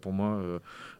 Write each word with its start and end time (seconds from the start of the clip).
Pour 0.00 0.12
moi, 0.12 0.42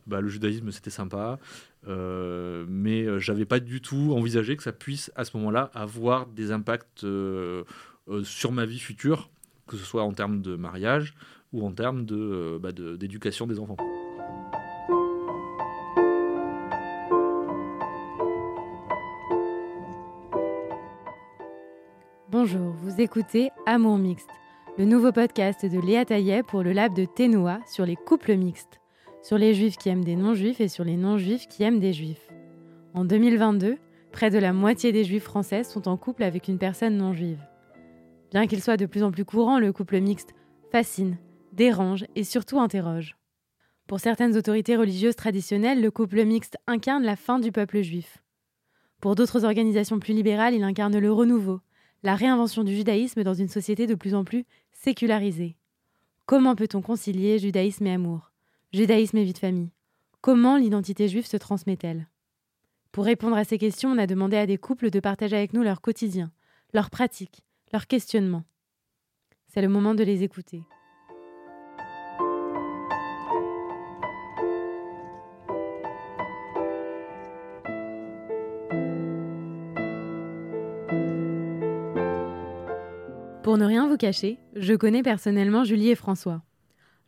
bah, 0.06 0.20
le 0.20 0.28
judaïsme, 0.28 0.70
c'était 0.70 0.90
sympa, 0.90 1.38
mais 1.86 3.20
j'avais 3.20 3.44
pas 3.44 3.60
du 3.60 3.80
tout 3.80 4.14
envisagé 4.14 4.56
que 4.56 4.62
ça 4.62 4.72
puisse, 4.72 5.10
à 5.16 5.24
ce 5.24 5.36
moment-là, 5.36 5.70
avoir 5.74 6.26
des 6.26 6.52
impacts 6.52 7.04
sur 8.22 8.52
ma 8.52 8.66
vie 8.66 8.78
future, 8.78 9.30
que 9.66 9.76
ce 9.76 9.84
soit 9.84 10.02
en 10.02 10.12
termes 10.12 10.42
de 10.42 10.56
mariage 10.56 11.14
ou 11.52 11.66
en 11.66 11.72
termes 11.72 12.04
bah, 12.58 12.72
d'éducation 12.72 13.46
de, 13.46 13.54
des 13.54 13.60
enfants. 13.60 13.76
Bonjour, 22.30 22.72
vous 22.82 23.00
écoutez 23.00 23.50
Amour 23.66 23.98
Mixte, 23.98 24.30
le 24.78 24.84
nouveau 24.84 25.12
podcast 25.12 25.66
de 25.66 25.78
Léa 25.78 26.04
Taillet 26.04 26.42
pour 26.42 26.62
le 26.62 26.72
lab 26.72 26.94
de 26.94 27.04
Ténoa 27.04 27.58
sur 27.66 27.84
les 27.84 27.96
couples 27.96 28.34
mixtes, 28.36 28.79
sur 29.22 29.38
les 29.38 29.54
juifs 29.54 29.76
qui 29.76 29.88
aiment 29.88 30.04
des 30.04 30.16
non-juifs 30.16 30.60
et 30.60 30.68
sur 30.68 30.84
les 30.84 30.96
non-juifs 30.96 31.46
qui 31.48 31.62
aiment 31.62 31.80
des 31.80 31.92
juifs. 31.92 32.28
En 32.94 33.04
2022, 33.04 33.78
près 34.12 34.30
de 34.30 34.38
la 34.38 34.52
moitié 34.52 34.92
des 34.92 35.04
juifs 35.04 35.24
français 35.24 35.64
sont 35.64 35.88
en 35.88 35.96
couple 35.96 36.22
avec 36.22 36.48
une 36.48 36.58
personne 36.58 36.96
non-juive. 36.96 37.40
Bien 38.30 38.46
qu'il 38.46 38.62
soit 38.62 38.76
de 38.76 38.86
plus 38.86 39.02
en 39.02 39.10
plus 39.10 39.24
courant, 39.24 39.58
le 39.58 39.72
couple 39.72 40.00
mixte 40.00 40.34
fascine, 40.70 41.18
dérange 41.52 42.04
et 42.14 42.24
surtout 42.24 42.60
interroge. 42.60 43.16
Pour 43.86 44.00
certaines 44.00 44.36
autorités 44.36 44.76
religieuses 44.76 45.16
traditionnelles, 45.16 45.82
le 45.82 45.90
couple 45.90 46.24
mixte 46.24 46.56
incarne 46.66 47.02
la 47.02 47.16
fin 47.16 47.40
du 47.40 47.50
peuple 47.50 47.82
juif. 47.82 48.22
Pour 49.00 49.14
d'autres 49.14 49.44
organisations 49.44 49.98
plus 49.98 50.14
libérales, 50.14 50.54
il 50.54 50.62
incarne 50.62 50.98
le 50.98 51.12
renouveau, 51.12 51.60
la 52.02 52.14
réinvention 52.14 52.64
du 52.64 52.74
judaïsme 52.74 53.24
dans 53.24 53.34
une 53.34 53.48
société 53.48 53.86
de 53.86 53.94
plus 53.94 54.14
en 54.14 54.24
plus 54.24 54.44
sécularisée. 54.72 55.56
Comment 56.26 56.54
peut-on 56.54 56.82
concilier 56.82 57.38
judaïsme 57.38 57.86
et 57.86 57.94
amour, 57.94 58.29
judaïsme 58.72 59.16
et 59.18 59.24
vie 59.24 59.32
de 59.32 59.38
famille 59.38 59.70
Comment 60.20 60.56
l'identité 60.56 61.08
juive 61.08 61.26
se 61.26 61.36
transmet-elle? 61.36 62.06
Pour 62.92 63.04
répondre 63.04 63.36
à 63.36 63.44
ces 63.44 63.58
questions, 63.58 63.90
on 63.90 63.98
a 63.98 64.06
demandé 64.06 64.36
à 64.36 64.46
des 64.46 64.58
couples 64.58 64.90
de 64.90 65.00
partager 65.00 65.36
avec 65.36 65.52
nous 65.54 65.62
leur 65.62 65.80
quotidien, 65.80 66.30
leurs 66.72 66.90
pratiques, 66.90 67.42
leurs 67.72 67.86
questionnements. 67.86 68.44
C'est 69.48 69.62
le 69.62 69.68
moment 69.68 69.94
de 69.94 70.04
les 70.04 70.22
écouter. 70.22 70.62
Pour 83.42 83.58
ne 83.58 83.64
rien 83.64 83.88
vous 83.88 83.96
cacher, 83.96 84.38
je 84.54 84.74
connais 84.74 85.02
personnellement 85.02 85.64
Julie 85.64 85.88
et 85.88 85.96
François. 85.96 86.42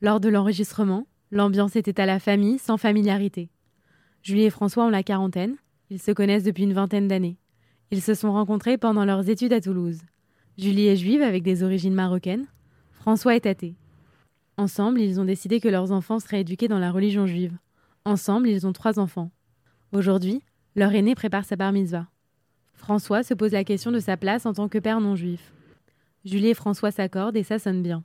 Lors 0.00 0.18
de 0.18 0.28
l'enregistrement, 0.28 1.06
l'ambiance 1.32 1.74
était 1.76 2.00
à 2.00 2.06
la 2.06 2.20
famille 2.20 2.58
sans 2.58 2.76
familiarité. 2.76 3.48
Julie 4.22 4.44
et 4.44 4.50
François 4.50 4.84
ont 4.84 4.90
la 4.90 5.02
quarantaine, 5.02 5.56
ils 5.90 6.00
se 6.00 6.12
connaissent 6.12 6.44
depuis 6.44 6.62
une 6.62 6.74
vingtaine 6.74 7.08
d'années. 7.08 7.38
Ils 7.90 8.02
se 8.02 8.14
sont 8.14 8.32
rencontrés 8.32 8.78
pendant 8.78 9.04
leurs 9.04 9.28
études 9.28 9.52
à 9.52 9.60
Toulouse. 9.60 9.98
Julie 10.58 10.86
est 10.86 10.96
juive 10.96 11.22
avec 11.22 11.42
des 11.42 11.62
origines 11.62 11.94
marocaines, 11.94 12.46
François 12.92 13.34
est 13.34 13.46
athée. 13.46 13.74
Ensemble, 14.58 15.00
ils 15.00 15.18
ont 15.18 15.24
décidé 15.24 15.58
que 15.58 15.68
leurs 15.68 15.90
enfants 15.90 16.20
seraient 16.20 16.42
éduqués 16.42 16.68
dans 16.68 16.78
la 16.78 16.92
religion 16.92 17.26
juive. 17.26 17.56
Ensemble, 18.04 18.48
ils 18.48 18.66
ont 18.66 18.72
trois 18.72 18.98
enfants. 18.98 19.30
Aujourd'hui, 19.92 20.42
leur 20.76 20.92
aîné 20.92 21.14
prépare 21.14 21.46
sa 21.46 21.56
bar 21.56 21.72
mitzvah. 21.72 22.06
François 22.74 23.22
se 23.22 23.32
pose 23.32 23.52
la 23.52 23.64
question 23.64 23.90
de 23.90 24.00
sa 24.00 24.16
place 24.16 24.44
en 24.44 24.52
tant 24.52 24.68
que 24.68 24.78
père 24.78 25.00
non 25.00 25.16
juif. 25.16 25.52
Julie 26.24 26.48
et 26.48 26.54
François 26.54 26.90
s'accordent 26.90 27.36
et 27.36 27.42
ça 27.42 27.58
sonne 27.58 27.82
bien. 27.82 28.04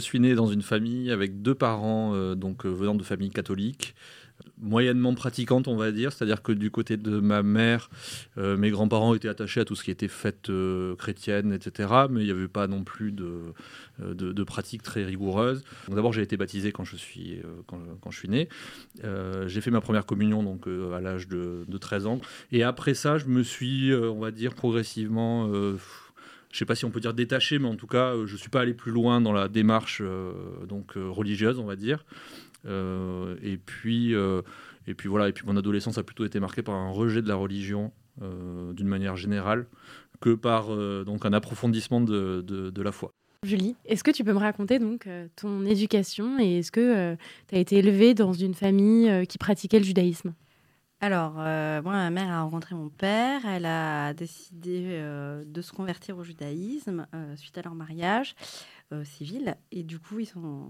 Je 0.00 0.04
suis 0.06 0.18
né 0.18 0.34
dans 0.34 0.46
une 0.46 0.62
famille 0.62 1.10
avec 1.10 1.42
deux 1.42 1.54
parents 1.54 2.14
euh, 2.14 2.34
donc 2.34 2.64
euh, 2.64 2.70
venant 2.70 2.94
de 2.94 3.02
familles 3.02 3.28
catholiques, 3.28 3.94
moyennement 4.56 5.14
pratiquantes, 5.14 5.68
on 5.68 5.76
va 5.76 5.92
dire. 5.92 6.10
C'est-à-dire 6.10 6.42
que 6.42 6.52
du 6.52 6.70
côté 6.70 6.96
de 6.96 7.20
ma 7.20 7.42
mère, 7.42 7.90
euh, 8.38 8.56
mes 8.56 8.70
grands-parents 8.70 9.14
étaient 9.14 9.28
attachés 9.28 9.60
à 9.60 9.66
tout 9.66 9.76
ce 9.76 9.84
qui 9.84 9.90
était 9.90 10.08
fête 10.08 10.50
chrétienne, 10.96 11.52
etc. 11.52 11.90
Mais 12.08 12.22
il 12.22 12.24
n'y 12.24 12.30
avait 12.30 12.48
pas 12.48 12.66
non 12.66 12.82
plus 12.82 13.12
de, 13.12 13.52
de, 13.98 14.42
pratiques 14.42 14.82
très 14.82 15.04
rigoureuses. 15.04 15.64
D'abord, 15.88 16.14
j'ai 16.14 16.22
été 16.22 16.38
baptisé 16.38 16.72
quand 16.72 16.84
je 16.84 16.96
suis, 16.96 17.42
quand, 17.66 18.10
je 18.10 18.18
suis 18.18 18.30
né. 18.30 18.48
j'ai 19.02 19.60
fait 19.60 19.70
ma 19.70 19.82
première 19.82 20.06
communion 20.06 20.42
donc, 20.42 20.66
à 20.66 21.00
l'âge 21.00 21.28
de, 21.28 21.66
de, 21.68 21.78
13 21.78 22.06
ans. 22.06 22.20
Et 22.52 22.62
après 22.62 22.94
ça, 22.94 23.18
je 23.18 23.26
me 23.26 23.42
suis, 23.42 23.94
on 23.94 24.18
va 24.18 24.30
dire, 24.30 24.54
progressivement 24.54 25.50
je 26.50 26.56
ne 26.56 26.58
sais 26.58 26.64
pas 26.64 26.74
si 26.74 26.84
on 26.84 26.90
peut 26.90 27.00
dire 27.00 27.14
détaché, 27.14 27.58
mais 27.58 27.68
en 27.68 27.76
tout 27.76 27.86
cas, 27.86 28.12
euh, 28.12 28.26
je 28.26 28.32
ne 28.32 28.38
suis 28.38 28.50
pas 28.50 28.60
allé 28.60 28.74
plus 28.74 28.90
loin 28.90 29.20
dans 29.20 29.32
la 29.32 29.48
démarche 29.48 30.02
euh, 30.04 30.32
donc 30.66 30.96
euh, 30.96 31.08
religieuse, 31.08 31.58
on 31.58 31.64
va 31.64 31.76
dire. 31.76 32.04
et 32.66 33.56
puis, 33.64 34.12
et 34.86 34.94
puis 34.94 35.08
voilà. 35.08 35.28
Et 35.28 35.32
puis 35.32 35.44
mon 35.46 35.56
adolescence 35.56 35.96
a 35.98 36.02
plutôt 36.02 36.24
été 36.24 36.40
marquée 36.40 36.62
par 36.62 36.74
un 36.74 36.90
rejet 36.90 37.22
de 37.22 37.28
la 37.28 37.36
religion 37.36 37.92
d'une 38.20 38.88
manière 38.88 39.16
générale 39.16 39.66
que 40.20 40.34
par 40.34 40.76
donc 41.06 41.24
un 41.24 41.32
approfondissement 41.32 42.02
de, 42.02 42.82
la 42.82 42.92
foi. 42.92 43.10
Julie, 43.46 43.76
est-ce 43.86 44.04
que 44.04 44.10
tu 44.10 44.24
peux 44.24 44.34
me 44.34 44.38
raconter 44.38 44.78
donc 44.78 45.08
ton 45.36 45.64
éducation 45.64 46.38
et 46.38 46.58
est-ce 46.58 46.70
que 46.70 47.16
tu 47.48 47.54
as 47.54 47.58
été 47.58 47.76
élevée 47.76 48.12
dans 48.12 48.34
une 48.34 48.52
famille 48.52 49.26
qui 49.26 49.38
pratiquait 49.38 49.78
le 49.78 49.86
judaïsme? 49.86 50.34
Alors, 51.02 51.36
euh, 51.38 51.80
moi, 51.82 51.94
ma 51.94 52.10
mère 52.10 52.30
a 52.30 52.42
rencontré 52.42 52.74
mon 52.74 52.90
père. 52.90 53.46
Elle 53.46 53.64
a 53.64 54.12
décidé 54.12 54.82
euh, 54.90 55.42
de 55.46 55.62
se 55.62 55.72
convertir 55.72 56.18
au 56.18 56.24
judaïsme 56.24 57.06
euh, 57.14 57.34
suite 57.36 57.56
à 57.56 57.62
leur 57.62 57.74
mariage 57.74 58.34
civil. 59.04 59.54
Et 59.70 59.84
du 59.84 60.00
coup, 60.00 60.18
ils 60.18 60.26
sont... 60.26 60.66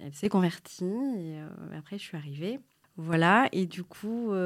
elle 0.00 0.14
s'est 0.14 0.30
convertie. 0.30 0.86
Et 0.86 1.36
après, 1.76 1.98
je 1.98 2.02
suis 2.02 2.16
arrivée. 2.16 2.60
Voilà. 2.96 3.46
Et 3.52 3.66
du 3.66 3.84
coup. 3.84 4.32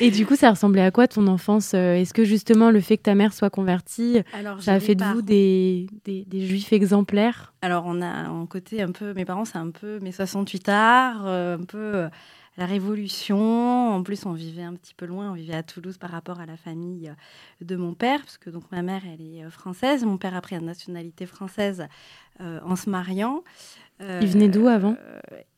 et 0.00 0.10
du 0.10 0.24
coup, 0.24 0.36
ça 0.36 0.48
ressemblait 0.48 0.80
à 0.80 0.90
quoi 0.90 1.08
ton 1.08 1.26
enfance 1.26 1.74
Est-ce 1.74 2.14
que 2.14 2.24
justement, 2.24 2.70
le 2.70 2.80
fait 2.80 2.96
que 2.96 3.02
ta 3.02 3.14
mère 3.14 3.34
soit 3.34 3.50
convertie, 3.50 4.22
ça 4.60 4.72
a 4.72 4.80
fait 4.80 4.94
de 4.94 5.04
vous 5.04 5.20
des, 5.20 5.88
des, 6.06 6.24
des, 6.24 6.46
juifs 6.46 6.72
exemplaires? 6.72 7.52
Alors, 7.60 7.84
on 7.86 8.00
a 8.00 8.06
un 8.06 8.46
côté 8.46 8.80
un 8.80 8.92
peu. 8.92 9.12
Mes 9.12 9.26
parents, 9.26 9.44
c'est 9.44 9.58
un 9.58 9.70
peu 9.70 9.98
mes 10.00 10.12
68 10.12 10.70
arts, 10.70 11.26
un 11.26 11.64
peu 11.68 12.08
la 12.60 12.66
Révolution. 12.66 13.90
En 13.90 14.02
plus, 14.02 14.26
on 14.26 14.32
vivait 14.32 14.62
un 14.62 14.74
petit 14.74 14.92
peu 14.94 15.06
loin, 15.06 15.30
on 15.30 15.34
vivait 15.34 15.54
à 15.54 15.62
Toulouse 15.62 15.96
par 15.96 16.10
rapport 16.10 16.40
à 16.40 16.46
la 16.46 16.58
famille 16.58 17.08
euh, 17.08 17.64
de 17.64 17.74
mon 17.74 17.94
père, 17.94 18.20
parce 18.20 18.36
que 18.36 18.50
donc 18.50 18.64
ma 18.70 18.82
mère, 18.82 19.02
elle 19.06 19.22
est 19.22 19.42
euh, 19.42 19.50
française. 19.50 20.04
Mon 20.04 20.18
père 20.18 20.36
a 20.36 20.42
pris 20.42 20.56
la 20.56 20.60
nationalité 20.60 21.24
française 21.24 21.86
euh, 22.42 22.60
en 22.62 22.76
se 22.76 22.90
mariant. 22.90 23.42
Il 24.02 24.28
venait 24.28 24.48
d'où 24.48 24.66
avant? 24.66 24.96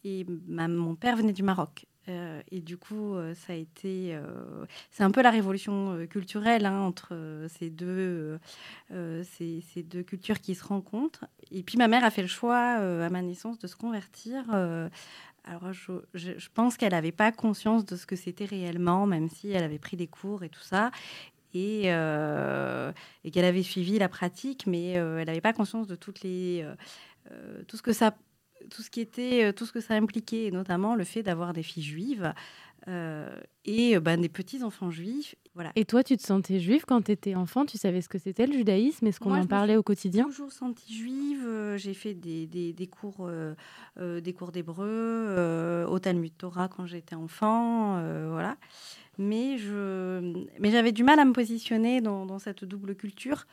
Et 0.02 0.26
mon 0.48 0.96
père 0.96 1.16
venait 1.16 1.32
du 1.32 1.44
Maroc. 1.44 1.86
Et 2.08 2.60
du 2.60 2.76
coup, 2.76 3.14
ça 3.34 3.52
a 3.52 3.56
été. 3.56 4.18
c'est 4.90 5.04
un 5.04 5.10
peu 5.10 5.22
la 5.22 5.30
révolution 5.30 6.06
culturelle 6.08 6.66
hein, 6.66 6.80
entre 6.80 7.46
ces, 7.48 7.70
deux, 7.70 8.38
ces, 8.90 9.82
deux 9.84 10.02
cultures 10.02 10.40
qui 10.40 10.54
se 10.54 10.64
rencontrent. 10.64 11.26
Et 11.50 11.62
puis, 11.62 11.78
ma 11.78 11.88
mère 11.88 12.04
a 12.04 12.10
fait 12.10 12.22
le 12.22 12.28
choix, 12.28 12.74
à 12.74 13.08
ma 13.08 13.22
naissance, 13.22 13.58
de 13.58 13.66
se 13.66 13.76
convertir 13.76 14.44
alors, 15.44 15.72
je, 15.72 16.48
pense 16.54 16.76
qu'elle 16.76 16.92
n'avait 16.92 17.12
pas 17.12 17.32
conscience 17.32 17.84
de 17.84 17.96
ce 17.96 18.06
que 18.06 18.14
c'était 18.14 18.44
réellement, 18.44 19.06
même 19.06 19.28
si 19.28 19.50
elle 19.50 19.64
avait 19.64 19.78
pris 19.78 19.96
des 19.96 20.06
cours 20.06 20.44
et 20.44 20.48
tout 20.48 20.60
ça, 20.60 20.92
et, 21.52 21.84
euh, 21.86 22.92
qu'elle 23.32 23.44
avait 23.44 23.62
suivi 23.62 23.98
la 23.98 24.08
pratique, 24.08 24.66
mais 24.66 24.98
euh, 24.98 25.18
elle 25.18 25.26
n'avait 25.26 25.40
pas 25.40 25.52
conscience 25.52 25.86
de 25.86 25.96
toutes 25.96 26.22
les, 26.22 26.64
euh, 27.30 27.62
tout 27.66 27.76
ce 27.76 27.82
que 27.82 27.92
ça, 27.92 28.14
tout 28.70 28.82
ce 28.82 28.90
qui 28.90 29.00
était, 29.00 29.52
tout 29.52 29.66
ce 29.66 29.72
que 29.72 29.80
ça 29.80 29.94
impliquait, 29.94 30.44
et 30.44 30.50
notamment 30.50 30.94
le 30.94 31.04
fait 31.04 31.22
d'avoir 31.22 31.52
des 31.52 31.62
filles 31.62 31.82
juives. 31.82 32.32
et 33.64 33.98
ben, 34.00 34.20
des 34.20 34.28
petits 34.28 34.62
enfants 34.62 34.90
juifs. 34.90 35.34
Voilà. 35.54 35.70
Et 35.76 35.84
toi, 35.84 36.02
tu 36.02 36.16
te 36.16 36.22
sentais 36.22 36.60
juive 36.60 36.84
quand 36.86 37.02
tu 37.02 37.12
étais 37.12 37.34
enfant? 37.34 37.66
Tu 37.66 37.76
savais 37.76 38.00
ce 38.00 38.08
que 38.08 38.18
c'était 38.18 38.46
le 38.46 38.54
judaïsme? 38.54 39.06
Est-ce 39.06 39.20
qu'on 39.20 39.34
en 39.34 39.46
parlait 39.46 39.76
au 39.76 39.82
quotidien? 39.82 40.24
Toujours 40.24 40.50
sentie 40.50 40.94
juive. 40.94 41.44
Euh, 41.46 41.76
j'ai 41.76 41.92
fait 41.92 42.14
des, 42.14 42.46
des, 42.46 42.72
des 42.72 42.86
cours, 42.86 43.26
euh, 43.28 43.54
euh, 43.98 44.20
des 44.20 44.32
cours 44.32 44.50
d'hébreu 44.50 45.84
au 45.88 45.98
Talmud 45.98 46.32
Torah 46.36 46.68
quand 46.68 46.86
j'étais 46.86 47.14
enfant, 47.14 48.02
voilà. 48.30 48.56
Mais 49.18 49.58
je, 49.58 50.34
mais 50.58 50.70
j'avais 50.70 50.92
du 50.92 51.04
mal 51.04 51.18
à 51.18 51.24
me 51.26 51.32
positionner 51.32 52.00
dans, 52.00 52.24
dans 52.24 52.38
cette 52.38 52.64
double 52.64 52.94
culture. 52.94 53.46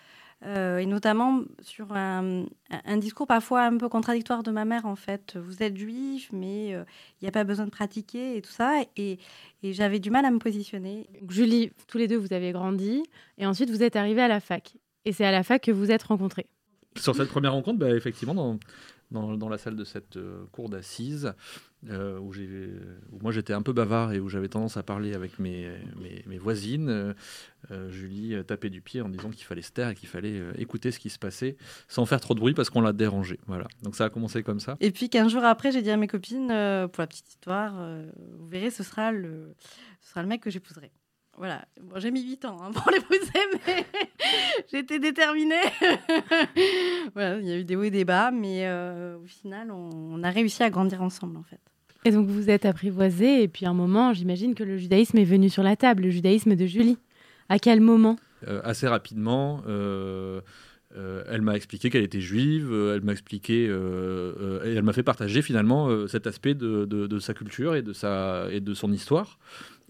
Et 0.45 0.85
notamment 0.85 1.41
sur 1.61 1.91
un, 1.91 2.45
un, 2.69 2.97
discours 2.97 3.27
parfois 3.27 3.63
un 3.63 3.77
peu 3.77 3.89
contradictoire 3.89 4.41
de 4.41 4.51
ma 4.51 4.65
mère, 4.65 4.85
en 4.85 4.95
fait. 4.95 5.37
Vous 5.37 5.61
êtes 5.61 5.75
juif, 5.75 6.29
mais 6.31 6.69
il 6.69 7.21
n'y 7.21 7.27
a 7.27 7.31
pas 7.31 7.43
besoin 7.43 7.65
de 7.65 7.71
pratiquer 7.71 8.37
et 8.37 8.41
tout 8.41 8.51
ça. 8.51 8.81
Et, 8.95 9.19
et 9.63 9.73
j'avais 9.73 9.99
du 9.99 10.09
mal 10.11 10.23
à 10.25 10.31
me 10.31 10.39
positionner. 10.39 11.09
Julie, 11.27 11.71
tous 11.87 11.97
les 11.97 12.07
deux, 12.07 12.17
vous 12.17 12.33
avez 12.33 12.51
grandi 12.51 13.03
et 13.37 13.45
ensuite 13.45 13.69
vous 13.69 13.83
êtes 13.83 13.95
arrivés 13.95 14.21
à 14.21 14.29
la 14.29 14.39
fac. 14.39 14.77
Et 15.05 15.11
c'est 15.11 15.25
à 15.25 15.31
la 15.31 15.43
fac 15.43 15.61
que 15.61 15.71
vous 15.71 15.91
êtes 15.91 16.03
rencontrés. 16.03 16.47
Sur 16.95 17.15
cette 17.15 17.29
première 17.29 17.53
rencontre, 17.53 17.79
bah, 17.79 17.95
effectivement, 17.95 18.33
dans, 18.33 18.59
dans, 19.11 19.49
la 19.49 19.57
salle 19.57 19.75
de 19.75 19.83
cette 19.83 20.19
cour 20.51 20.69
d'assises 20.69 21.33
euh, 21.87 22.19
où, 22.19 22.33
moi 23.21 23.31
j'étais 23.31 23.53
un 23.53 23.61
peu 23.61 23.71
bavard 23.71 24.11
et 24.11 24.19
où 24.19 24.27
j'avais 24.27 24.49
tendance 24.49 24.75
à 24.75 24.83
parler 24.83 25.13
avec 25.13 25.39
mes, 25.39 25.71
voisines. 26.37 26.89
Euh, 26.89 27.13
euh, 27.71 27.89
Julie 27.89 28.35
tapait 28.45 28.69
du 28.69 28.81
pied 28.81 29.01
en 29.01 29.09
disant 29.09 29.29
qu'il 29.29 29.45
fallait 29.45 29.61
se 29.61 29.71
taire 29.71 29.89
et 29.89 29.95
qu'il 29.95 30.09
fallait 30.09 30.41
écouter 30.57 30.91
ce 30.91 30.99
qui 30.99 31.09
se 31.09 31.19
passait 31.19 31.55
sans 31.87 32.05
faire 32.05 32.19
trop 32.19 32.33
de 32.33 32.39
bruit 32.39 32.53
parce 32.53 32.69
qu'on 32.69 32.81
l'a 32.81 32.93
dérangé. 32.93 33.39
Voilà. 33.47 33.67
Donc 33.81 33.95
ça 33.95 34.05
a 34.05 34.09
commencé 34.09 34.43
comme 34.43 34.59
ça. 34.59 34.77
Et 34.81 34.91
puis 34.91 35.09
15 35.09 35.31
jours 35.31 35.43
après, 35.43 35.71
j'ai 35.71 35.81
dit 35.81 35.91
à 35.91 35.97
mes 35.97 36.07
copines, 36.07 36.47
pour 36.47 37.01
la 37.01 37.07
petite 37.07 37.29
histoire, 37.29 37.73
vous 38.37 38.47
verrez, 38.47 38.71
ce 38.71 38.83
sera 38.83 39.11
le, 39.11 39.55
ce 40.01 40.09
sera 40.09 40.21
le 40.21 40.27
mec 40.27 40.41
que 40.41 40.49
j'épouserai. 40.49 40.91
Voilà. 41.39 41.65
Bon, 41.81 41.97
j'ai 41.99 42.11
mis 42.11 42.21
8 42.21 42.45
ans 42.45 42.57
hein, 42.61 42.71
pour 42.73 42.91
l'épouser, 42.91 43.39
mais 43.65 43.85
j'étais 44.71 44.99
déterminée. 44.99 45.55
voilà, 47.15 47.39
il 47.39 47.47
y 47.47 47.51
a 47.51 47.57
eu 47.57 47.63
des 47.63 47.75
hauts 47.75 47.83
et 47.83 47.89
des 47.89 48.05
bas, 48.05 48.29
mais 48.29 48.69
au 48.69 49.25
final, 49.25 49.71
on, 49.71 50.21
a 50.21 50.29
réussi 50.29 50.61
à 50.61 50.69
grandir 50.69 51.01
ensemble, 51.01 51.37
en 51.37 51.43
fait. 51.43 51.59
Et 52.05 52.11
donc 52.11 52.27
vous 52.27 52.49
êtes 52.49 52.65
apprivoisé, 52.65 53.43
et 53.43 53.47
puis 53.47 53.65
à 53.65 53.69
un 53.69 53.73
moment, 53.73 54.13
j'imagine 54.13 54.55
que 54.55 54.63
le 54.63 54.77
judaïsme 54.77 55.17
est 55.17 55.25
venu 55.25 55.49
sur 55.49 55.63
la 55.63 55.75
table, 55.75 56.03
le 56.03 56.09
judaïsme 56.09 56.55
de 56.55 56.65
Julie. 56.65 56.97
À 57.49 57.57
quel 57.59 57.81
moment? 57.81 58.17
Euh, 58.47 58.61
Assez 58.63 58.87
rapidement. 58.87 59.61
Euh, 59.67 60.39
euh, 60.95 61.23
elle 61.27 61.41
m'a 61.41 61.55
expliqué 61.55 61.89
qu'elle 61.89 62.03
était 62.03 62.21
juive, 62.21 62.71
elle 62.73 63.01
m'a 63.01 63.11
expliqué, 63.11 63.65
et 63.65 64.73
elle 64.75 64.83
m'a 64.83 64.93
fait 64.93 65.03
partager 65.03 65.41
finalement 65.41 66.07
cet 66.07 66.25
aspect 66.25 66.53
de, 66.53 66.85
de, 66.85 67.19
sa 67.19 67.33
culture 67.33 67.75
et 67.75 67.81
de, 67.81 67.93
sa, 67.93 68.47
et 68.51 68.59
de 68.59 68.73
son 68.73 68.91
histoire. 68.91 69.37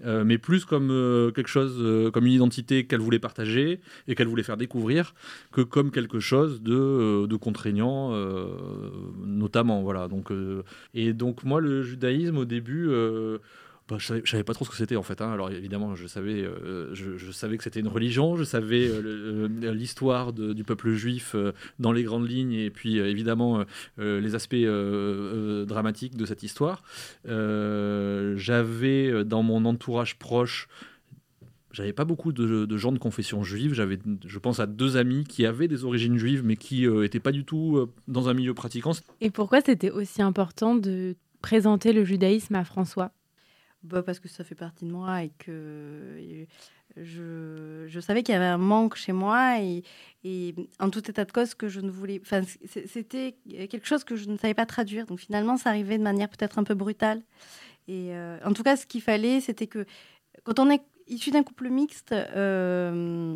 Euh, 0.06 0.24
mais 0.24 0.38
plus 0.38 0.66
comme 0.66 0.92
euh, 0.92 1.32
quelque 1.32 1.50
chose, 1.50 1.76
euh, 1.80 2.10
comme 2.12 2.26
une 2.26 2.34
identité 2.34 2.86
qu'elle 2.86 3.02
voulait 3.02 3.20
partager 3.20 3.82
et 4.08 4.16
qu'elle 4.16 4.28
voulait 4.28 4.44
faire 4.44 4.58
découvrir, 4.58 5.14
que 5.52 5.62
comme 5.62 5.92
quelque 5.92 6.20
chose 6.20 6.62
de, 6.62 7.26
de 7.26 7.36
contraignant, 7.36 8.14
notamment. 9.26 9.82
Voilà. 9.82 10.08
Donc, 10.08 10.32
et 10.94 11.14
donc 11.14 11.44
moi, 11.44 11.62
le 11.62 11.84
judaïsme, 11.84 12.38
au 12.38 12.46
début, 12.46 12.90
bah, 13.90 13.96
je, 13.98 14.06
savais, 14.06 14.22
savais 14.24 14.44
pas 14.44 14.54
trop 14.54 14.66
ce 14.66 14.70
que 14.70 14.76
c'était 14.76 14.96
en 14.96 15.04
fait. 15.04 15.20
Hein. 15.22 15.32
Alors 15.32 15.50
évidemment, 15.50 15.96
je 15.96 16.06
savais, 16.06 16.44
euh, 16.44 16.94
je, 16.94 17.32
savais 17.32 17.58
que 17.58 17.64
c'était 17.64 17.80
une 17.80 17.88
religion, 17.88 18.36
je 18.36 18.44
savais 18.44 18.88
euh, 18.88 19.50
euh, 19.64 19.74
l'histoire 19.74 20.32
du 20.32 20.64
peuple 20.64 20.92
juif 20.92 21.36
dans 21.80 21.92
les 21.92 22.04
grandes 22.04 22.30
lignes 22.30 22.54
et 22.54 22.70
puis 22.70 23.00
évidemment 23.00 23.64
les 23.98 24.36
aspects 24.36 24.56
dramatiques 24.56 26.16
de 26.16 26.26
cette 26.26 26.44
histoire. 26.44 26.84
j'avais 27.26 29.26
dans 29.26 29.44
mon 29.44 29.66
entourage 29.66 30.18
proche 30.18 30.68
j'avais 31.72 31.94
pas 31.94 32.06
beaucoup 32.06 32.32
de, 32.32 32.78
gens 32.78 32.92
de 32.92 32.98
confession 32.98 33.44
juive. 33.44 33.74
J'avais, 33.74 34.00
je 34.26 34.40
pense, 34.40 34.60
à 34.60 34.66
deux 34.66 34.98
amis 34.98 35.24
qui 35.24 35.46
avaient 35.46 35.68
des 35.68 35.86
origines 35.86 36.18
juives, 36.18 36.44
mais 36.44 36.56
qui 36.56 36.88
n'étaient 36.88 37.20
pas 37.20 37.32
du 37.32 37.46
tout 37.46 37.88
dans 38.08 38.28
un 38.28 38.34
milieu 38.34 38.54
pratiquant. 38.54 38.92
Et 39.22 39.30
pourquoi 39.30 39.62
c'était 39.62 39.92
aussi 39.92 40.22
important 40.22 40.76
de 40.76 41.16
présenter 41.42 41.94
le 41.94 42.04
judaïsme 42.04 42.56
à 42.56 42.64
François? 42.64 43.12
Bah 43.84 44.04
Parce 44.04 44.20
que 44.20 44.28
ça 44.28 44.44
fait 44.44 44.56
partie 44.56 44.86
de 44.86 44.92
moi 44.92 45.24
et 45.24 45.32
que 45.38 46.46
je, 46.98 47.86
je 47.88 48.00
savais 48.00 48.24
qu'il 48.24 48.34
y 48.34 48.36
avait 48.36 48.46
un 48.46 48.58
manque 48.58 48.96
chez 48.96 49.14
moi 49.14 49.58
et, 49.62 49.84
en 50.80 50.90
tout 50.90 51.10
état 51.10 51.26
de 51.26 51.32
cause 51.32 51.54
que 51.54 51.68
je 51.68 51.80
ne 51.80 51.90
voulais. 51.90 52.20
Enfin, 52.22 52.42
c'était 52.66 53.36
quelque 53.70 53.88
chose 53.88 54.04
que 54.04 54.16
je 54.16 54.30
ne 54.30 54.38
savais 54.38 54.54
pas 54.54 54.66
traduire. 54.66 55.06
Donc 55.06 55.20
finalement, 55.20 55.58
ça 55.58 55.70
arrivait 55.70 55.98
de 55.98 56.04
manière 56.04 56.30
peut-être 56.30 56.60
un 56.60 56.64
peu 56.64 56.74
brutale. 56.74 57.22
Et 57.88 58.16
euh, 58.16 58.38
en 58.46 58.54
tout 58.54 58.64
cas, 58.64 58.76
ce 58.76 58.86
qu'il 58.86 59.02
fallait, 59.02 59.42
c'était 59.42 59.68
que 59.68 59.86
quand 60.44 60.60
on 60.60 60.70
est 60.70 60.82
issu 61.08 61.32
d'un 61.32 61.44
couple 61.44 61.70
mixte, 61.70 62.12
euh, 62.12 63.36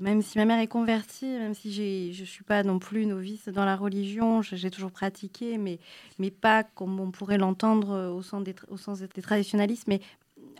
même 0.00 0.20
si 0.20 0.36
ma 0.36 0.44
mère 0.44 0.58
est 0.58 0.66
convertie, 0.66 1.26
même 1.26 1.54
si 1.54 2.12
je 2.12 2.20
ne 2.20 2.26
suis 2.26 2.42
pas 2.42 2.64
non 2.64 2.78
plus 2.78 3.06
novice 3.06 3.48
dans 3.48 3.64
la 3.64 3.76
religion, 3.76 4.42
j'ai 4.42 4.70
toujours 4.70 4.90
pratiqué, 4.90 5.58
mais, 5.58 5.78
mais 6.18 6.30
pas 6.30 6.64
comme 6.64 6.98
on 6.98 7.12
pourrait 7.12 7.38
l'entendre 7.38 7.90
euh, 7.92 8.10
au, 8.10 8.22
sens 8.22 8.42
des, 8.42 8.54
au 8.68 8.76
sens 8.76 9.00
des 9.00 9.22
traditionnalistes. 9.22 9.86
Mais 9.86 10.00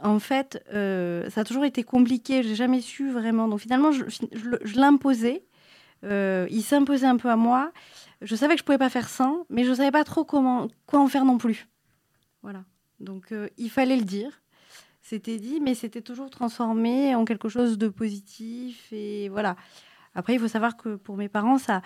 en 0.01 0.21
fait, 0.21 0.63
euh, 0.73 1.29
ça 1.31 1.41
a 1.41 1.45
toujours 1.45 1.65
été 1.65 1.83
compliqué, 1.83 2.45
j'ai 2.45 2.55
jamais 2.55 2.81
su 2.81 3.11
vraiment. 3.11 3.49
Donc 3.49 3.61
finalement, 3.61 3.91
je, 3.91 4.05
l'imposais. 4.79 5.43
il 6.05 6.63
s'imposait 6.63 7.07
un 7.07 7.17
peu 7.17 7.31
à 7.31 7.37
moi. 7.37 7.73
Je 8.23 8.37
savais 8.37 8.55
que 8.55 8.61
je 8.61 8.65
pouvais 8.65 8.79
pas 8.79 8.91
faire 8.91 9.09
sans, 9.09 9.45
mais 9.51 9.65
je 9.65 9.75
savais 9.75 9.91
pas 9.91 10.05
trop 10.05 10.25
comment, 10.25 10.69
quoi 10.87 11.01
en 11.01 11.09
faire 11.09 11.25
non 11.25 11.37
plus. 11.37 11.67
Voilà. 12.43 12.65
Donc 13.01 13.35
il 13.59 13.71
fallait 13.71 13.97
le 13.97 14.05
dire 14.05 14.41
c'était 15.09 15.37
dit, 15.37 15.61
mais 15.61 15.77
c'était 15.77 16.03
toujours 16.03 16.31
transformé 16.31 17.15
en 17.15 17.25
quelque 17.25 17.49
chose 17.49 17.79
de 17.79 17.87
positif. 17.87 18.89
Et 18.93 19.29
voilà. 19.29 19.55
Après, 20.17 20.35
il 20.35 20.41
faut 20.41 20.49
savoir 20.49 20.77
que 20.77 20.97
pour 20.97 21.17
mes 21.17 21.29
parents, 21.29 21.59
ça, 21.59 21.81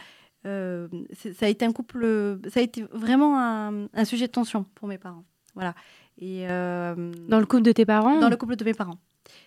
euh, 0.46 0.88
ça 1.12 1.44
a 1.44 1.49
été 1.50 1.67
un 1.67 1.72
couple, 1.72 2.38
ça 2.49 2.61
a 2.61 2.62
été 2.62 2.82
vraiment 2.93 3.38
un, 3.38 4.05
sujet 4.06 4.26
de 4.26 4.32
tension 4.32 4.64
pour 4.75 4.88
mes 4.88 4.96
parents. 4.96 5.25
Voilà. 5.55 5.75
Et 6.17 6.49
euh, 6.49 7.12
dans 7.28 7.40
le 7.40 7.44
couple 7.44 7.64
de 7.64 7.72
tes 7.72 7.84
parents 7.84 8.20
Dans 8.20 8.31
le 8.31 8.38
couple 8.38 8.56
de 8.56 8.64
mes 8.64 8.72
parents. 8.72 8.99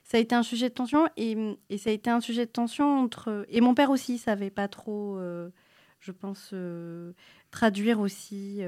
Ça 0.03 0.17
a 0.17 0.19
été 0.19 0.35
un 0.35 0.43
sujet 0.43 0.69
de 0.69 0.75
tension 0.75 1.07
et, 1.17 1.35
et 1.71 1.79
ça 1.79 1.89
a 1.89 1.93
été 1.93 2.11
un 2.11 2.19
sujet 2.19 2.45
de 2.45 2.51
tension 2.51 2.99
entre 2.99 3.43
et 3.49 3.59
mon 3.59 3.73
père 3.73 3.89
aussi 3.89 4.19
savait 4.19 4.51
pas 4.51 4.67
trop, 4.67 5.17
euh, 5.17 5.49
je 5.99 6.11
pense, 6.11 6.53
traduire 7.49 7.99
aussi 7.99 8.61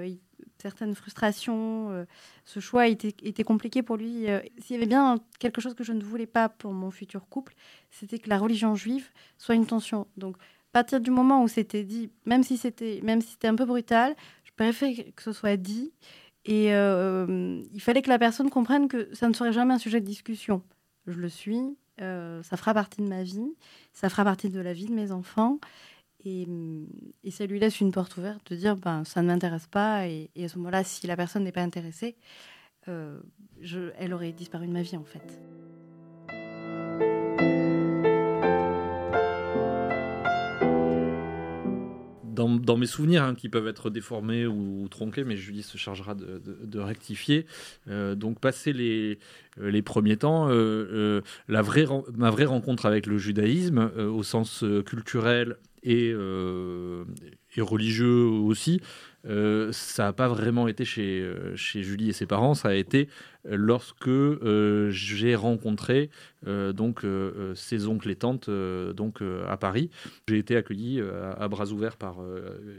certaines 0.57 0.95
frustrations. 0.95 1.91
Euh, 1.91 2.05
ce 2.43 2.59
choix 2.59 2.87
était, 2.87 3.43
compliqué 3.43 3.83
pour 3.83 3.97
lui. 3.97 4.29
Euh, 4.29 4.39
s'il 4.59 4.75
y 4.75 4.77
avait 4.77 4.87
bien 4.87 5.19
quelque 5.39 5.61
chose 5.61 5.75
que 5.75 5.83
je 5.83 5.93
ne 5.93 6.03
voulais 6.03 6.25
pas 6.25 6.49
pour 6.49 6.73
mon 6.73 6.91
futur 6.91 7.27
couple, 7.27 7.53
c'était 7.91 8.19
que 8.19 8.29
la 8.29 8.37
religion 8.37 8.75
juive 8.75 9.09
soit 9.37 9.55
une 9.55 9.65
tension. 9.65 10.07
Donc, 10.17 10.37
à 10.37 10.73
partir 10.73 10.99
du 10.99 11.11
moment 11.11 11.43
où 11.43 11.47
c'était 11.47 11.83
dit, 11.83 12.09
même 12.25 12.43
si 12.43 12.57
c'était 12.57 13.01
si 13.21 13.47
un 13.47 13.55
peu 13.55 13.65
brutal, 13.65 14.15
je 14.43 14.51
préférais 14.55 15.11
que 15.15 15.21
ce 15.21 15.31
soit 15.31 15.57
dit. 15.57 15.93
Et 16.45 16.73
euh, 16.73 17.61
il 17.73 17.81
fallait 17.81 18.01
que 18.01 18.09
la 18.09 18.19
personne 18.19 18.49
comprenne 18.49 18.87
que 18.87 19.09
ça 19.13 19.27
ne 19.27 19.33
serait 19.33 19.53
jamais 19.53 19.73
un 19.73 19.79
sujet 19.79 19.99
de 19.99 20.05
discussion. 20.05 20.61
Je 21.07 21.19
le 21.19 21.29
suis, 21.29 21.77
ça 21.97 22.57
fera 22.57 22.73
partie 22.73 23.01
de 23.01 23.07
ma 23.07 23.23
vie, 23.23 23.55
ça 23.93 24.09
fera 24.09 24.23
partie 24.23 24.49
de 24.49 24.59
la 24.59 24.73
vie 24.73 24.85
de 24.85 24.93
mes 24.93 25.11
enfants. 25.11 25.59
Et, 26.25 26.47
ça 27.29 27.45
lui 27.45 27.59
laisse 27.59 27.79
une 27.81 27.91
porte 27.91 28.17
ouverte 28.17 28.51
de 28.51 28.55
dire 28.55 28.75
ben, 28.75 29.03
ça 29.03 29.21
ne 29.21 29.27
m'intéresse 29.27 29.67
pas. 29.67 30.07
Et, 30.07 30.29
à 30.43 30.47
ce 30.47 30.57
moment-là, 30.57 30.83
si 30.83 31.05
la 31.05 31.15
personne 31.15 31.43
n'est 31.43 31.51
pas 31.51 31.61
intéressée, 31.61 32.15
euh, 32.87 33.19
elle 33.97 34.13
aurait 34.13 34.31
disparu 34.31 34.67
de 34.67 34.71
ma 34.71 34.81
vie 34.81 34.97
en 34.97 35.03
fait. 35.03 35.39
Dans, 42.35 42.77
mes 42.77 42.85
souvenirs, 42.85 43.23
hein, 43.23 43.33
qui 43.33 43.47
peuvent 43.47 43.67
être 43.67 43.89
déformés 43.89 44.45
ou, 44.45 44.87
tronqués, 44.89 45.23
mais 45.23 45.37
Julie 45.37 45.63
se 45.63 45.77
chargera 45.77 46.15
de, 46.15 46.79
rectifier. 46.79 47.45
Euh, 47.87 48.13
donc, 48.13 48.39
passer 48.39 48.73
les, 48.73 49.19
euh, 49.59 49.71
les 49.71 49.81
premiers 49.81 50.17
temps, 50.17 50.47
la 50.49 51.61
vraie, 51.61 51.85
ma 52.13 52.29
vraie 52.29 52.45
rencontre 52.45 52.85
avec 52.85 53.07
le 53.07 53.17
judaïsme, 53.17 53.89
au 53.97 54.21
sens 54.21 54.65
culturel 54.85 55.57
et, 55.85 56.11
euh, 56.13 57.05
et 57.55 57.61
religieux 57.61 58.23
aussi, 58.25 58.81
euh, 59.27 59.71
ça 59.71 60.03
n'a 60.03 60.13
pas 60.13 60.27
vraiment 60.27 60.67
été 60.67 60.83
chez, 60.83 61.21
euh, 61.21 61.55
chez 61.55 61.83
Julie 61.83 62.09
et 62.09 62.13
ses 62.13 62.25
parents, 62.25 62.55
ça 62.55 62.69
a 62.69 62.73
été 62.73 63.07
lorsque 63.47 64.09
j'ai 64.89 65.35
rencontré 65.35 66.09
donc 66.47 67.05
ses 67.53 67.87
oncles 67.87 68.09
et 68.09 68.15
tantes 68.15 68.49
donc 68.49 69.21
à 69.47 69.55
Paris. 69.55 69.91
J'ai 70.27 70.39
été 70.39 70.55
accueilli 70.55 70.99
à, 70.99 71.47
bras 71.47 71.67
ouverts 71.67 71.95
par 71.95 72.17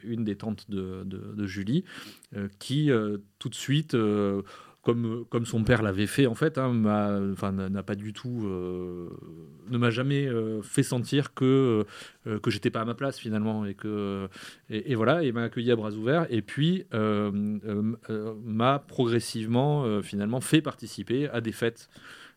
une 0.03 0.25
des 0.25 0.35
tantes 0.35 0.69
de, 0.69 1.05
de, 1.05 1.19
de 1.37 1.47
Julie, 1.47 1.85
qui 2.59 2.91
tout 3.39 3.49
de 3.49 3.55
suite 3.55 3.97
comme, 4.87 5.25
comme 5.31 5.47
son 5.47 5.65
père 5.65 5.83
l'avait 5.83 6.07
fait 6.07 6.29
en 6.29 6.37
fait, 6.37 6.59
hein, 6.59 6.73
n'a 6.73 7.83
pas 7.83 7.97
du 7.97 8.13
tout, 8.13 8.47
euh, 8.47 9.09
ne 9.69 9.79
m'a 9.79 9.91
jamais 9.91 10.29
euh, 10.29 10.63
fait 10.63 10.85
sentir 10.85 11.35
que 11.35 11.85
euh, 12.29 12.39
que 12.39 12.53
j'étais 12.53 12.71
pas 12.71 12.83
à 12.83 12.85
ma 12.85 12.95
place 12.95 13.19
finalement 13.19 13.67
et 13.67 13.75
que 13.75 14.29
et, 14.71 14.95
voilà, 14.95 15.25
il 15.25 15.33
m'a 15.33 15.43
accueilli 15.43 15.73
à 15.73 15.77
bras 15.77 15.91
ouverts 15.91 16.29
et 16.31 16.41
puis 16.41 16.85
m'a 16.93 18.79
progressivement 18.79 20.01
finalement 20.03 20.41
fait 20.41 20.63
participer 20.63 21.29
à 21.31 21.41
des 21.41 21.53
fêtes. 21.53 21.89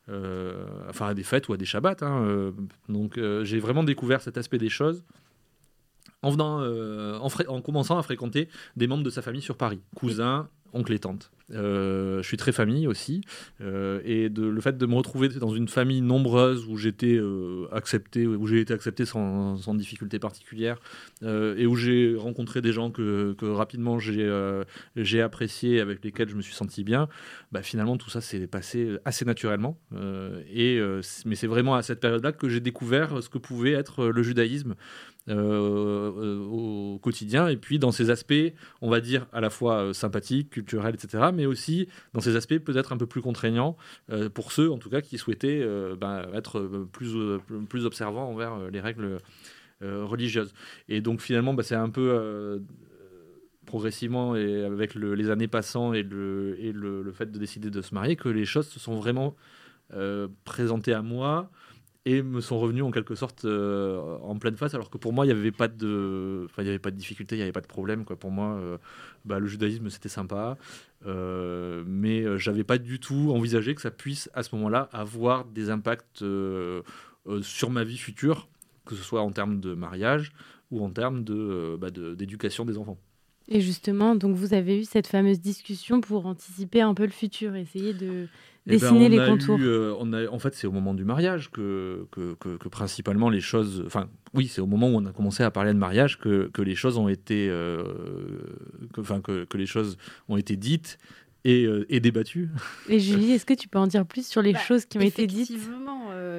enfin 0.08 1.06
à 1.10 1.14
des 1.14 1.24
fêtes 1.24 1.50
ou 1.50 1.54
à 1.54 1.58
des 1.58 1.66
shabbats. 1.66 1.98
Hein, 2.02 2.52
donc 2.88 3.20
j'ai 3.44 3.60
vraiment 3.60 3.84
découvert 3.84 4.22
cet 4.22 4.40
aspect 4.40 4.58
des 4.58 4.70
choses 4.70 5.04
en, 6.24 6.32
venant, 6.32 6.64
en, 6.64 7.28
en, 7.48 7.62
commençant 7.62 8.00
à 8.00 8.02
fréquenter 8.02 8.50
des 8.76 8.88
membres 8.88 9.04
de 9.04 9.12
sa 9.12 9.22
famille 9.22 9.44
sur 9.44 9.56
Paris, 9.56 9.82
cousins, 9.94 10.50
oncles 10.74 10.94
et 10.94 11.00
tantes. 11.00 11.32
Je 11.52 12.22
suis 12.24 12.38
très 12.38 12.52
famille 12.52 12.88
aussi. 12.88 13.22
et 13.60 14.30
de, 14.30 14.46
le 14.46 14.62
fait 14.62 14.78
de 14.78 14.86
me 14.86 14.96
retrouver 14.96 15.30
dans 15.30 15.54
une 15.54 15.68
famille 15.68 16.02
nombreuse 16.02 16.66
où 16.68 16.78
j'étais 16.78 17.20
accepté, 17.72 18.28
où 18.28 18.48
j'ai 18.48 18.62
été 18.62 18.74
accepté 18.74 19.06
sans, 19.06 19.74
difficulté 19.76 20.20
particulière, 20.20 20.80
et 21.24 21.66
où 21.66 21.76
j'ai 21.76 22.16
rencontré 22.16 22.62
des 22.62 22.72
gens 22.72 22.92
que, 22.92 23.36
rapidement 23.42 24.00
j'ai 24.00 25.22
apprécié, 25.22 25.80
avec 25.80 26.04
lesquels 26.04 26.30
je 26.30 26.36
me 26.36 26.42
suis 26.42 26.56
senti 26.56 26.84
bien, 26.84 27.08
bah, 27.52 27.62
finalement 27.62 27.98
tout 27.98 28.10
ça 28.10 28.22
s'est 28.22 28.48
passé 28.48 28.98
assez 29.06 29.26
naturellement. 29.26 29.78
et, 30.54 30.80
mais 31.26 31.36
c'est 31.36 31.48
vraiment 31.48 31.76
à 31.76 31.82
cette 31.82 32.00
période-là 32.00 32.32
que 32.32 32.50
j'ai 32.50 32.60
découvert 32.60 33.24
ce 33.24 33.30
que 33.30 33.38
pouvait 33.38 33.74
être 33.74 34.08
le 34.08 34.24
judaïsme. 34.24 34.76
Euh, 35.30 36.40
au 36.50 36.98
quotidien 36.98 37.50
et 37.50 37.58
puis 37.58 37.78
dans 37.78 37.92
ces 37.92 38.10
aspects, 38.10 38.34
on 38.82 38.90
va 38.90 39.00
dire 39.00 39.28
à 39.32 39.42
la 39.42 39.52
fois 39.52 39.76
euh, 39.76 39.94
sympathiques, 39.94 40.50
culturels, 40.50 40.96
etc., 40.96 41.30
mais 41.40 41.46
aussi 41.46 41.88
dans 42.14 42.20
ces 42.20 42.36
aspects 42.36 42.58
peut-être 42.60 42.92
un 42.94 42.98
peu 42.98 43.08
plus 43.08 43.22
contraignants 43.22 43.78
euh, 44.12 44.30
pour 44.30 44.52
ceux 44.52 44.72
en 44.72 44.78
tout 44.78 44.90
cas 44.90 45.02
qui 45.02 45.18
souhaitaient 45.18 45.66
ben, 46.00 46.28
être 46.34 46.60
plus, 46.92 47.16
plus 47.68 47.86
observants 47.86 48.30
envers 48.30 48.70
les 48.70 48.80
règles 48.80 49.18
religieuses. 49.82 50.54
Et 50.90 51.02
donc 51.02 51.22
finalement, 51.22 51.54
ben, 51.54 51.64
c'est 51.64 51.76
un 51.76 51.90
peu 51.90 52.62
progressivement 53.66 54.36
et 54.36 54.66
avec 54.66 54.96
les 54.96 55.30
années 55.30 55.48
passant 55.48 55.94
et, 55.94 56.04
le, 56.04 56.58
et 56.60 56.72
le, 56.72 57.12
fait 57.12 57.32
de 57.32 57.40
décider 57.40 57.70
de 57.70 57.82
se 57.82 57.94
marier 57.94 58.16
que 58.16 58.30
les 58.30 58.46
choses 58.46 58.68
se 58.68 58.80
sont 58.80 58.96
vraiment 58.96 59.36
présentées 60.44 60.94
à 60.94 61.02
moi 61.02 61.50
et 62.06 62.22
me 62.22 62.42
sont 62.42 62.60
revenus 62.60 62.84
en 62.84 62.92
quelque 62.92 63.16
sorte 63.16 63.46
euh, 63.46 64.18
en 64.22 64.38
pleine 64.38 64.56
face 64.56 64.74
alors 64.74 64.90
que 64.90 64.98
pour 64.98 65.12
moi 65.12 65.26
il 65.26 65.34
n'y 65.34 65.40
avait 65.40 65.52
pas 65.52 65.68
de 65.68 66.44
enfin 66.46 66.64
il 66.64 66.70
avait 66.70 66.80
pas 66.80 66.92
de 66.92 66.96
difficulté 66.96 67.36
il 67.36 67.40
n'y 67.40 67.44
avait 67.44 67.52
pas 67.52 67.62
de 67.62 67.68
problème 67.68 68.06
quoi. 68.06 68.16
Pour 68.16 68.32
moi 68.32 68.58
euh, 68.60 68.78
bah, 69.26 69.40
le 69.40 69.48
judaïsme 69.48 69.90
c'était 69.90 70.10
sympa 70.10 70.58
euh, 71.06 71.84
mais 71.86 72.26
j'avais 72.38 72.64
pas 72.64 72.78
du 72.78 73.00
tout 73.00 73.32
envisagé 73.32 73.76
que 73.76 73.82
ça 73.82 73.92
puisse 73.92 74.30
à 74.34 74.44
ce 74.44 74.56
moment-là 74.56 74.90
avoir 74.94 75.46
des 75.46 75.70
impacts 75.70 76.24
sur 77.42 77.70
ma 77.70 77.84
vie 77.84 77.98
future 77.98 78.48
que 78.86 78.96
ce 78.96 79.04
soit 79.04 79.22
en 79.22 79.32
termes 79.32 79.60
de 79.60 79.74
mariage 79.74 80.32
ou 80.72 80.84
en 80.84 80.90
termes 80.90 81.24
de 81.24 81.78
bah, 81.80 81.90
d'éducation 81.90 82.64
des 82.64 82.78
enfants. 82.78 82.98
Et 83.52 83.62
justement, 83.62 84.16
donc 84.16 84.36
vous 84.36 84.54
avez 84.54 84.80
eu 84.80 84.84
cette 84.84 85.08
fameuse 85.08 85.40
discussion 85.40 86.02
pour 86.02 86.28
anticiper 86.28 86.82
un 86.82 86.94
peu 86.94 87.04
le 87.04 87.12
futur, 87.12 87.56
essayer 87.56 87.96
de 87.96 88.28
eh 88.70 88.78
ben, 88.78 89.10
les 89.10 89.26
contours. 89.26 89.60
Euh, 89.62 89.96
on 90.00 90.14
a, 90.14 90.28
en 90.28 90.40
fait, 90.40 90.56
c'est 90.56 90.68
au 90.68 90.72
moment 90.72 90.94
du 90.94 91.04
mariage 91.04 91.50
que, 91.52 92.06
que, 92.12 92.36
que, 92.36 92.70
principalement 92.70 93.30
les 93.30 93.42
choses. 93.42 93.84
Enfin, 93.86 94.08
oui, 94.34 94.48
c'est 94.48 94.62
au 94.62 94.68
moment 94.68 94.90
où 94.90 94.96
on 94.96 95.06
a 95.06 95.12
commencé 95.12 95.44
à 95.44 95.52
parler 95.52 95.74
de 95.74 95.78
mariage 95.78 96.20
que, 96.20 96.50
que 96.54 96.62
les 96.62 96.76
choses 96.76 96.98
ont 96.98 97.10
été, 97.10 97.50
euh, 97.50 97.84
enfin, 98.98 99.22
que, 99.22 99.46
les 99.56 99.66
choses 99.66 99.98
ont 100.28 100.38
été 100.38 100.56
dites 100.56 100.98
et, 101.46 101.66
euh, 101.66 101.86
et 101.90 102.00
débattues. 102.00 102.50
Et 102.88 103.00
Julie, 103.00 103.32
est-ce 103.32 103.46
que 103.46 103.54
tu 103.54 103.68
peux 103.68 103.80
en 103.80 103.88
dire 103.88 104.06
plus 104.06 104.28
sur 104.28 104.42
les 104.42 104.54
bah, 104.54 104.60
choses 104.60 104.86
qui 104.86 104.98
ont 104.98 105.02
été 105.02 105.28
dites? 105.28 105.52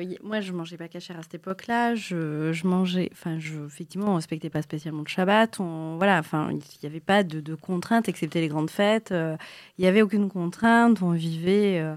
euh, 0.01 0.05
moi, 0.23 0.41
je 0.41 0.53
mangeais 0.53 0.77
pas 0.77 0.89
cachère 0.89 1.19
à 1.19 1.23
cette 1.23 1.35
époque-là. 1.35 1.95
Je, 1.95 2.53
je, 2.53 2.67
mangeais, 2.67 3.09
enfin, 3.13 3.39
je, 3.39 3.65
effectivement, 3.67 4.13
on 4.13 4.15
respectait 4.17 4.51
pas 4.51 4.63
spécialement 4.63 5.03
le 5.03 5.09
Shabbat. 5.09 5.61
On, 5.61 5.97
voilà, 5.97 6.19
enfin, 6.19 6.51
il 6.51 6.59
n'y 6.83 6.89
avait 6.89 7.01
pas 7.01 7.23
de, 7.23 7.41
de, 7.41 7.55
contraintes, 7.55 8.09
excepté 8.09 8.41
les 8.41 8.49
grandes 8.49 8.71
fêtes. 8.71 9.13
Euh, 9.13 9.37
il 9.79 9.83
n'y 9.83 9.89
avait 9.89 10.03
aucune 10.03 10.29
contrainte. 10.29 11.03
On 11.03 11.13
vivait, 11.13 11.81
euh, 11.81 11.97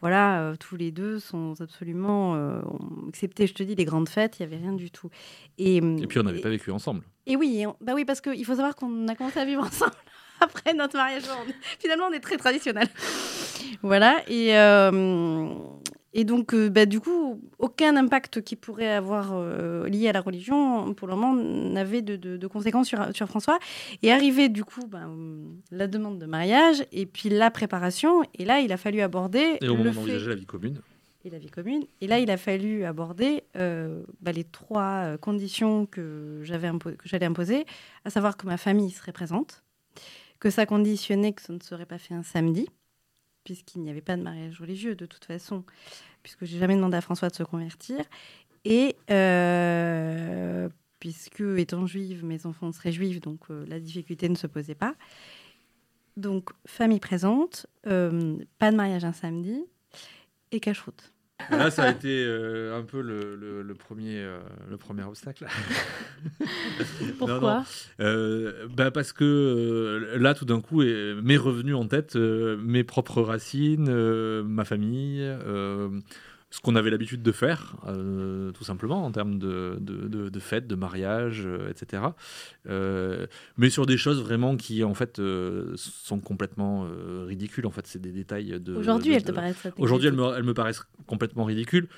voilà, 0.00 0.54
tous 0.60 0.76
les 0.76 0.90
deux 0.90 1.18
sont 1.18 1.54
absolument, 1.60 2.36
excepté, 3.08 3.46
je 3.46 3.54
te 3.54 3.62
dis, 3.62 3.74
les 3.74 3.84
grandes 3.84 4.08
fêtes, 4.08 4.38
il 4.38 4.46
n'y 4.46 4.52
avait 4.52 4.62
rien 4.62 4.72
du 4.72 4.90
tout. 4.90 5.10
Et, 5.58 5.76
et 5.76 6.06
puis, 6.06 6.18
on 6.18 6.24
n'avait 6.24 6.40
pas 6.40 6.50
vécu 6.50 6.70
ensemble. 6.70 7.02
Et 7.26 7.36
oui, 7.36 7.64
bah 7.80 7.92
oui, 7.94 8.04
parce 8.04 8.20
qu'il 8.20 8.44
faut 8.44 8.56
savoir 8.56 8.76
qu'on 8.76 9.08
a 9.08 9.14
commencé 9.14 9.38
à 9.38 9.46
vivre 9.46 9.62
ensemble 9.66 9.94
après 10.40 10.74
notre 10.74 10.96
mariage. 10.96 11.24
finalement, 11.78 12.06
on 12.10 12.12
est 12.12 12.20
très 12.20 12.36
traditionnel. 12.36 12.88
voilà. 13.82 14.22
Et, 14.28 14.54
et 16.16 16.22
donc, 16.22 16.54
euh, 16.54 16.70
bah, 16.70 16.86
du 16.86 17.00
coup, 17.00 17.40
aucun 17.58 17.96
impact 17.96 18.40
qui 18.40 18.54
pourrait 18.54 18.92
avoir 18.92 19.32
euh, 19.32 19.88
lié 19.88 20.08
à 20.08 20.12
la 20.12 20.20
religion, 20.20 20.94
pour 20.94 21.08
le 21.08 21.16
moment, 21.16 21.34
n'avait 21.34 22.02
de, 22.02 22.46
conséquences 22.46 22.86
sur, 22.86 23.04
sur, 23.14 23.26
François. 23.26 23.58
Et 24.02 24.12
arrivé, 24.12 24.48
du 24.48 24.64
coup, 24.64 24.86
bah, 24.88 25.08
la 25.72 25.88
demande 25.88 26.20
de 26.20 26.26
mariage 26.26 26.84
et 26.92 27.04
puis 27.04 27.30
la 27.30 27.50
préparation. 27.50 28.22
Et 28.38 28.44
là, 28.44 28.60
il 28.60 28.72
a 28.72 28.76
fallu 28.76 29.00
aborder. 29.00 29.58
Et 29.60 29.68
au 29.68 29.76
moment 29.76 29.90
d'envisager 29.90 30.28
la 30.28 30.36
vie 30.36 30.46
commune. 30.46 30.80
Et 31.24 31.30
la 31.30 31.38
vie 31.38 31.50
commune. 31.50 31.84
Et 32.00 32.06
là, 32.06 32.20
il 32.20 32.30
a 32.30 32.36
fallu 32.36 32.84
aborder 32.84 33.42
euh, 33.56 34.04
bah, 34.20 34.30
les 34.30 34.44
trois 34.44 35.16
conditions 35.20 35.86
que 35.86 36.40
j'avais 36.44 36.70
que 36.70 37.08
j'allais 37.08 37.26
imposer, 37.26 37.66
à 38.04 38.10
savoir 38.10 38.36
que 38.36 38.46
ma 38.46 38.56
famille 38.56 38.92
serait 38.92 39.12
présente, 39.12 39.63
que 40.44 40.50
ça 40.50 40.66
conditionnait 40.66 41.32
que 41.32 41.40
ça 41.40 41.54
ne 41.54 41.58
serait 41.58 41.86
pas 41.86 41.96
fait 41.96 42.12
un 42.12 42.22
samedi 42.22 42.68
puisqu'il 43.44 43.80
n'y 43.80 43.88
avait 43.88 44.02
pas 44.02 44.14
de 44.14 44.22
mariage 44.22 44.60
religieux 44.60 44.94
de 44.94 45.06
toute 45.06 45.24
façon, 45.24 45.64
puisque 46.22 46.44
j'ai 46.44 46.58
jamais 46.58 46.76
demandé 46.76 46.98
à 46.98 47.00
François 47.00 47.30
de 47.30 47.34
se 47.34 47.42
convertir. 47.42 48.04
Et 48.66 48.96
euh, 49.10 50.68
puisque, 51.00 51.40
étant 51.40 51.86
juive, 51.86 52.26
mes 52.26 52.44
enfants 52.44 52.72
seraient 52.72 52.92
juifs, 52.92 53.20
donc 53.20 53.40
euh, 53.50 53.64
la 53.68 53.80
difficulté 53.80 54.28
ne 54.28 54.34
se 54.34 54.46
posait 54.46 54.74
pas. 54.74 54.94
Donc, 56.18 56.50
famille 56.66 57.00
présente, 57.00 57.66
euh, 57.86 58.36
pas 58.58 58.70
de 58.70 58.76
mariage 58.76 59.04
un 59.06 59.14
samedi 59.14 59.64
et 60.52 60.60
cache-route. 60.60 61.13
Là, 61.50 61.70
ça 61.70 61.84
a 61.84 61.90
été 61.90 62.24
euh, 62.24 62.78
un 62.78 62.82
peu 62.82 63.00
le, 63.00 63.74
premier, 63.74 64.18
euh, 64.18 64.38
le 64.68 64.76
premier 64.76 65.02
obstacle. 65.02 65.46
Pourquoi? 67.18 67.64
Euh, 68.00 68.66
bah 68.70 68.90
Parce 68.90 69.12
que 69.12 70.16
là, 70.16 70.34
tout 70.34 70.44
d'un 70.44 70.60
coup, 70.60 70.82
m'est 70.82 71.36
revenu 71.36 71.74
en 71.74 71.86
tête 71.86 72.16
mes 72.16 72.84
propres 72.84 73.22
racines, 73.22 74.42
ma 74.42 74.64
famille, 74.64 75.28
ce 76.54 76.60
qu'on 76.60 76.76
avait 76.76 76.90
l'habitude 76.90 77.20
de 77.20 77.32
faire, 77.32 77.74
euh, 77.88 78.52
tout 78.52 78.62
simplement, 78.62 79.04
en 79.04 79.10
termes 79.10 79.40
de, 79.40 79.76
de, 79.80 80.28
de, 80.28 80.38
fêtes, 80.38 80.68
de 80.68 80.76
mariage, 80.76 81.42
euh, 81.44 81.68
etc. 81.68 82.04
Euh, 82.68 83.26
mais 83.56 83.70
sur 83.70 83.86
des 83.86 83.96
choses 83.96 84.22
vraiment 84.22 84.56
qui, 84.56 84.84
en 84.84 84.94
fait, 84.94 85.20
sont 85.74 86.20
complètement 86.20 86.86
ridicules. 87.26 87.66
En 87.66 87.72
fait, 87.72 87.88
c'est 87.88 88.00
des 88.00 88.12
détails 88.12 88.60
de. 88.60 88.72
Aujourd'hui, 88.76 89.14
elles 89.14 89.24
te 89.24 89.32
paraissent. 89.32 89.66
Aujourd'hui, 89.78 90.06
elles 90.06 90.14
me, 90.14 90.32
elles 90.32 90.44
me 90.44 90.54
paraissent 90.54 90.84
complètement 91.08 91.42
ridicules. 91.42 91.88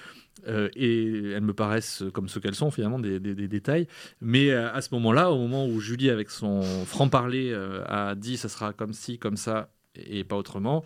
et 0.46 1.32
elles 1.32 1.44
me 1.44 1.52
paraissent 1.52 2.02
comme 2.14 2.30
ce 2.30 2.38
qu'elles 2.38 2.54
sont, 2.54 2.70
finalement, 2.70 2.98
des, 2.98 3.20
des, 3.20 3.34
des, 3.34 3.48
détails. 3.48 3.86
Mais 4.22 4.52
à 4.52 4.80
ce 4.80 4.88
moment-là, 4.94 5.32
au 5.32 5.36
moment 5.36 5.66
où 5.66 5.80
Julie, 5.80 6.08
avec 6.08 6.30
son 6.30 6.62
franc-parler, 6.86 7.54
a 7.86 8.14
dit 8.14 8.38
ça 8.38 8.48
sera 8.48 8.72
comme 8.72 8.94
ci, 8.94 9.18
comme 9.18 9.36
ça, 9.36 9.68
et 9.96 10.24
pas 10.24 10.36
autrement, 10.36 10.82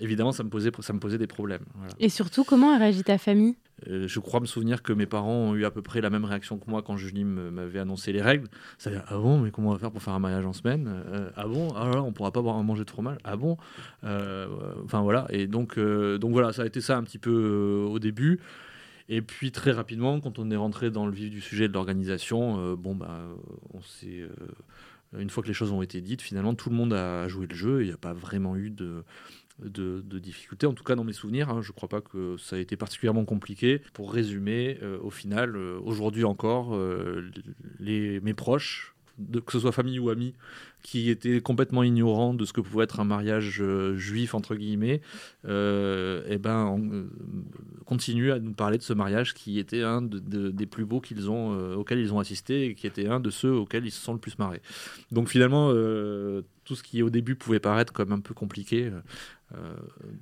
évidemment, 0.00 0.32
ça 0.32 0.42
me 0.44 0.48
posait, 0.50 0.70
ça 0.80 0.92
me 0.92 0.98
posait 0.98 1.18
des 1.18 1.26
problèmes. 1.26 1.62
Et 1.98 2.08
surtout, 2.08 2.44
comment 2.44 2.74
a 2.74 2.78
réagi 2.78 3.02
ta 3.04 3.18
famille? 3.18 3.56
Euh, 3.88 4.08
Je 4.08 4.20
crois 4.20 4.40
me 4.40 4.46
souvenir 4.46 4.82
que 4.82 4.92
mes 4.92 5.06
parents 5.06 5.34
ont 5.50 5.54
eu 5.54 5.64
à 5.64 5.70
peu 5.70 5.82
près 5.82 6.00
la 6.00 6.10
même 6.10 6.24
réaction 6.24 6.58
que 6.58 6.68
moi 6.68 6.82
quand 6.82 6.96
Julie 6.96 7.24
m'avait 7.24 7.78
annoncé 7.78 8.12
les 8.12 8.22
règles. 8.22 8.48
C'est-à-dire, 8.76 9.04
ah 9.08 9.16
bon, 9.18 9.38
mais 9.38 9.50
comment 9.50 9.70
on 9.70 9.72
va 9.72 9.78
faire 9.78 9.90
pour 9.92 10.02
faire 10.02 10.14
un 10.14 10.18
mariage 10.18 10.44
en 10.46 10.52
semaine? 10.52 10.88
Euh, 11.12 11.30
Ah 11.36 11.46
bon? 11.46 11.68
Ah 11.76 11.88
là, 11.90 12.02
on 12.02 12.12
pourra 12.12 12.32
pas 12.32 12.42
boire, 12.42 12.62
manger 12.62 12.84
de 12.84 12.90
fromage 12.90 13.18
Ah 13.24 13.36
bon? 13.36 13.56
Euh, 14.04 14.46
Enfin 14.84 15.02
voilà. 15.02 15.26
Et 15.30 15.46
donc, 15.46 15.78
donc 15.78 16.32
voilà, 16.32 16.52
ça 16.52 16.62
a 16.62 16.66
été 16.66 16.80
ça 16.80 16.96
un 16.96 17.02
petit 17.04 17.18
peu 17.18 17.86
au 17.88 17.98
début. 17.98 18.40
Et 19.08 19.22
puis 19.22 19.52
très 19.52 19.70
rapidement, 19.72 20.20
quand 20.20 20.38
on 20.38 20.50
est 20.50 20.56
rentré 20.56 20.90
dans 20.90 21.06
le 21.06 21.12
vif 21.12 21.30
du 21.30 21.40
sujet 21.40 21.66
de 21.68 21.72
l'organisation, 21.72 22.74
bon 22.74 22.94
bah, 22.94 23.20
on 23.72 23.80
s'est 23.80 24.28
une 25.18 25.30
fois 25.30 25.42
que 25.42 25.48
les 25.48 25.54
choses 25.54 25.72
ont 25.72 25.80
été 25.80 26.02
dites, 26.02 26.20
finalement, 26.20 26.54
tout 26.54 26.68
le 26.68 26.76
monde 26.76 26.92
a 26.92 27.26
joué 27.28 27.46
le 27.46 27.54
jeu. 27.54 27.80
Il 27.82 27.86
n'y 27.86 27.94
a 27.94 27.96
pas 27.96 28.12
vraiment 28.12 28.56
eu 28.56 28.68
de, 28.70 29.04
de, 29.60 30.18
difficultés, 30.18 30.66
en 30.66 30.72
tout 30.72 30.84
cas 30.84 30.94
dans 30.94 31.04
mes 31.04 31.12
souvenirs. 31.12 31.50
Hein, 31.50 31.60
je 31.62 31.70
ne 31.70 31.74
crois 31.74 31.88
pas 31.88 32.00
que 32.00 32.36
ça 32.38 32.56
a 32.56 32.58
été 32.58 32.76
particulièrement 32.76 33.24
compliqué. 33.24 33.80
Pour 33.92 34.12
résumer, 34.12 34.78
euh, 34.82 34.98
au 35.02 35.10
final, 35.10 35.56
euh, 35.56 35.78
aujourd'hui 35.84 36.24
encore, 36.24 36.74
euh, 36.74 37.30
les, 37.78 38.20
mes 38.20 38.34
proches, 38.34 38.94
que 39.46 39.52
ce 39.52 39.58
soit 39.58 39.72
famille 39.72 39.98
ou 39.98 40.10
amis, 40.10 40.34
qui 40.82 41.10
étaient 41.10 41.40
complètement 41.40 41.82
ignorants 41.82 42.34
de 42.34 42.44
ce 42.44 42.52
que 42.52 42.60
pouvait 42.60 42.84
être 42.84 43.00
un 43.00 43.04
mariage 43.04 43.60
juif 43.96 44.32
entre 44.32 44.54
guillemets, 44.54 45.00
eh 45.44 46.38
ben, 46.38 47.08
continuent 47.84 48.30
à 48.30 48.38
nous 48.38 48.52
parler 48.52 48.78
de 48.78 48.84
ce 48.84 48.92
mariage 48.92 49.34
qui 49.34 49.58
était 49.58 49.82
un 49.82 50.02
des 50.02 50.66
plus 50.66 50.84
beaux 50.84 51.00
qu'ils 51.00 51.30
ont, 51.30 51.74
auxquels 51.74 51.98
ils 51.98 52.14
ont 52.14 52.20
assisté 52.20 52.66
et 52.66 52.74
qui 52.76 52.86
était 52.86 53.08
un 53.08 53.18
de 53.18 53.30
ceux 53.30 53.50
auxquels 53.50 53.86
ils 53.86 53.90
se 53.90 54.00
sont 54.00 54.12
le 54.12 54.20
plus 54.20 54.38
marrés. 54.38 54.62
Donc 55.10 55.28
finalement, 55.28 55.72
tout 55.72 56.76
ce 56.76 56.84
qui 56.84 57.02
au 57.02 57.10
début 57.10 57.34
pouvait 57.34 57.58
paraître 57.58 57.92
comme 57.92 58.12
un 58.12 58.20
peu 58.20 58.34
compliqué, 58.34 58.92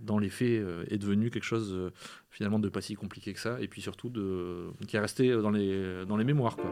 dans 0.00 0.18
les 0.18 0.28
faits, 0.28 0.60
euh, 0.60 0.84
est 0.88 0.98
devenu 0.98 1.30
quelque 1.30 1.44
chose 1.44 1.72
euh, 1.72 1.90
finalement 2.30 2.58
de 2.58 2.68
pas 2.68 2.80
si 2.80 2.94
compliqué 2.94 3.32
que 3.32 3.40
ça, 3.40 3.60
et 3.60 3.68
puis 3.68 3.82
surtout 3.82 4.08
de, 4.08 4.68
qui 4.86 4.96
est 4.96 5.00
resté 5.00 5.30
dans 5.30 5.50
les, 5.50 6.04
dans 6.06 6.16
les 6.16 6.24
mémoires. 6.24 6.56
Quoi. 6.56 6.70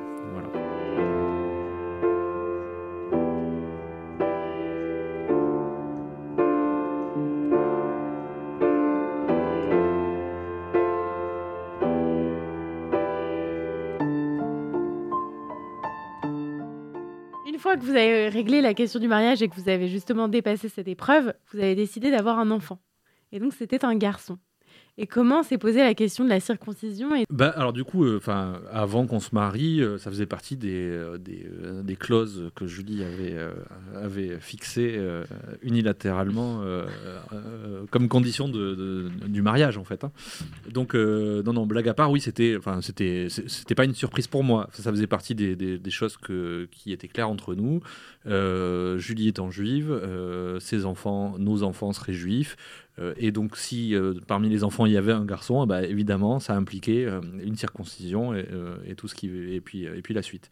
Fois 17.58 17.76
que 17.76 17.82
vous 17.82 17.90
avez 17.90 18.28
réglé 18.28 18.60
la 18.60 18.74
question 18.74 19.00
du 19.00 19.08
mariage 19.08 19.42
et 19.42 19.48
que 19.48 19.54
vous 19.54 19.68
avez 19.68 19.88
justement 19.88 20.28
dépassé 20.28 20.68
cette 20.68 20.88
épreuve, 20.88 21.34
vous 21.52 21.58
avez 21.58 21.74
décidé 21.74 22.10
d'avoir 22.10 22.38
un 22.38 22.50
enfant. 22.50 22.80
Et 23.32 23.40
donc 23.40 23.52
c'était 23.52 23.84
un 23.84 23.96
garçon. 23.96 24.38
Et 24.96 25.08
comment 25.08 25.42
s'est 25.42 25.58
posée 25.58 25.80
la 25.80 25.94
question 25.94 26.22
de 26.22 26.28
la 26.28 26.38
circoncision 26.38 27.08
bah, 27.28 27.48
Alors 27.48 27.72
du 27.72 27.82
coup, 27.82 28.04
euh, 28.04 28.20
avant 28.70 29.06
qu'on 29.06 29.18
se 29.18 29.34
marie, 29.34 29.80
euh, 29.80 29.98
ça 29.98 30.08
faisait 30.08 30.26
partie 30.26 30.56
des, 30.56 30.88
euh, 30.88 31.18
des, 31.82 31.96
clauses 31.96 32.52
que 32.54 32.68
Julie 32.68 33.02
avait, 33.02 33.36
avait 33.96 34.38
fixées 34.38 35.00
unilatéralement 35.62 36.62
comme 37.90 38.08
condition 38.08 38.48
du 38.48 39.42
mariage 39.42 39.78
en 39.78 39.84
fait. 39.84 40.04
Hein. 40.04 40.12
Donc 40.70 40.94
non, 40.94 41.52
non, 41.52 41.66
blague 41.66 41.88
à 41.88 41.94
part, 41.94 42.10
oui, 42.10 42.20
c'était, 42.20 42.56
enfin 42.56 42.80
pas 43.76 43.84
une 43.84 43.94
surprise 43.94 44.28
pour 44.28 44.44
moi. 44.44 44.68
Ça, 44.72 44.90
faisait 44.90 45.06
partie 45.06 45.34
des, 45.34 45.56
des, 45.56 45.90
choses 45.90 46.16
que, 46.16 46.68
qui 46.70 46.92
étaient 46.92 47.08
claires 47.08 47.30
entre 47.30 47.54
nous. 47.54 47.80
Julie 48.26 49.28
étant 49.28 49.50
juive, 49.50 50.00
ses 50.60 50.84
enfants, 50.84 51.36
nos 51.38 51.62
enfants 51.62 51.92
seraient 51.92 52.12
juifs. 52.12 52.56
Euh, 52.98 53.14
et 53.16 53.32
donc, 53.32 53.56
si 53.56 53.94
euh, 53.94 54.14
parmi 54.26 54.48
les 54.48 54.62
enfants 54.62 54.86
il 54.86 54.92
y 54.92 54.96
avait 54.96 55.12
un 55.12 55.24
garçon, 55.24 55.66
bah, 55.66 55.82
évidemment, 55.82 56.38
ça 56.38 56.54
impliquait 56.54 57.04
euh, 57.04 57.20
une 57.42 57.56
circoncision 57.56 58.34
et, 58.34 58.94
tout 58.96 59.08
ce 59.08 59.14
qui 59.14 59.26
et 59.26 59.60
puis 59.60 59.84
et 59.84 60.02
puis 60.02 60.14
la 60.14 60.22
suite. 60.22 60.50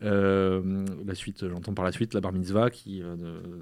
la 0.00 1.14
suite, 1.14 1.48
j'entends 1.48 1.74
par 1.74 1.84
la 1.84 1.92
suite 1.92 2.14
la 2.14 2.20
bar 2.20 2.32
mitzvah 2.32 2.70
qui 2.70 3.02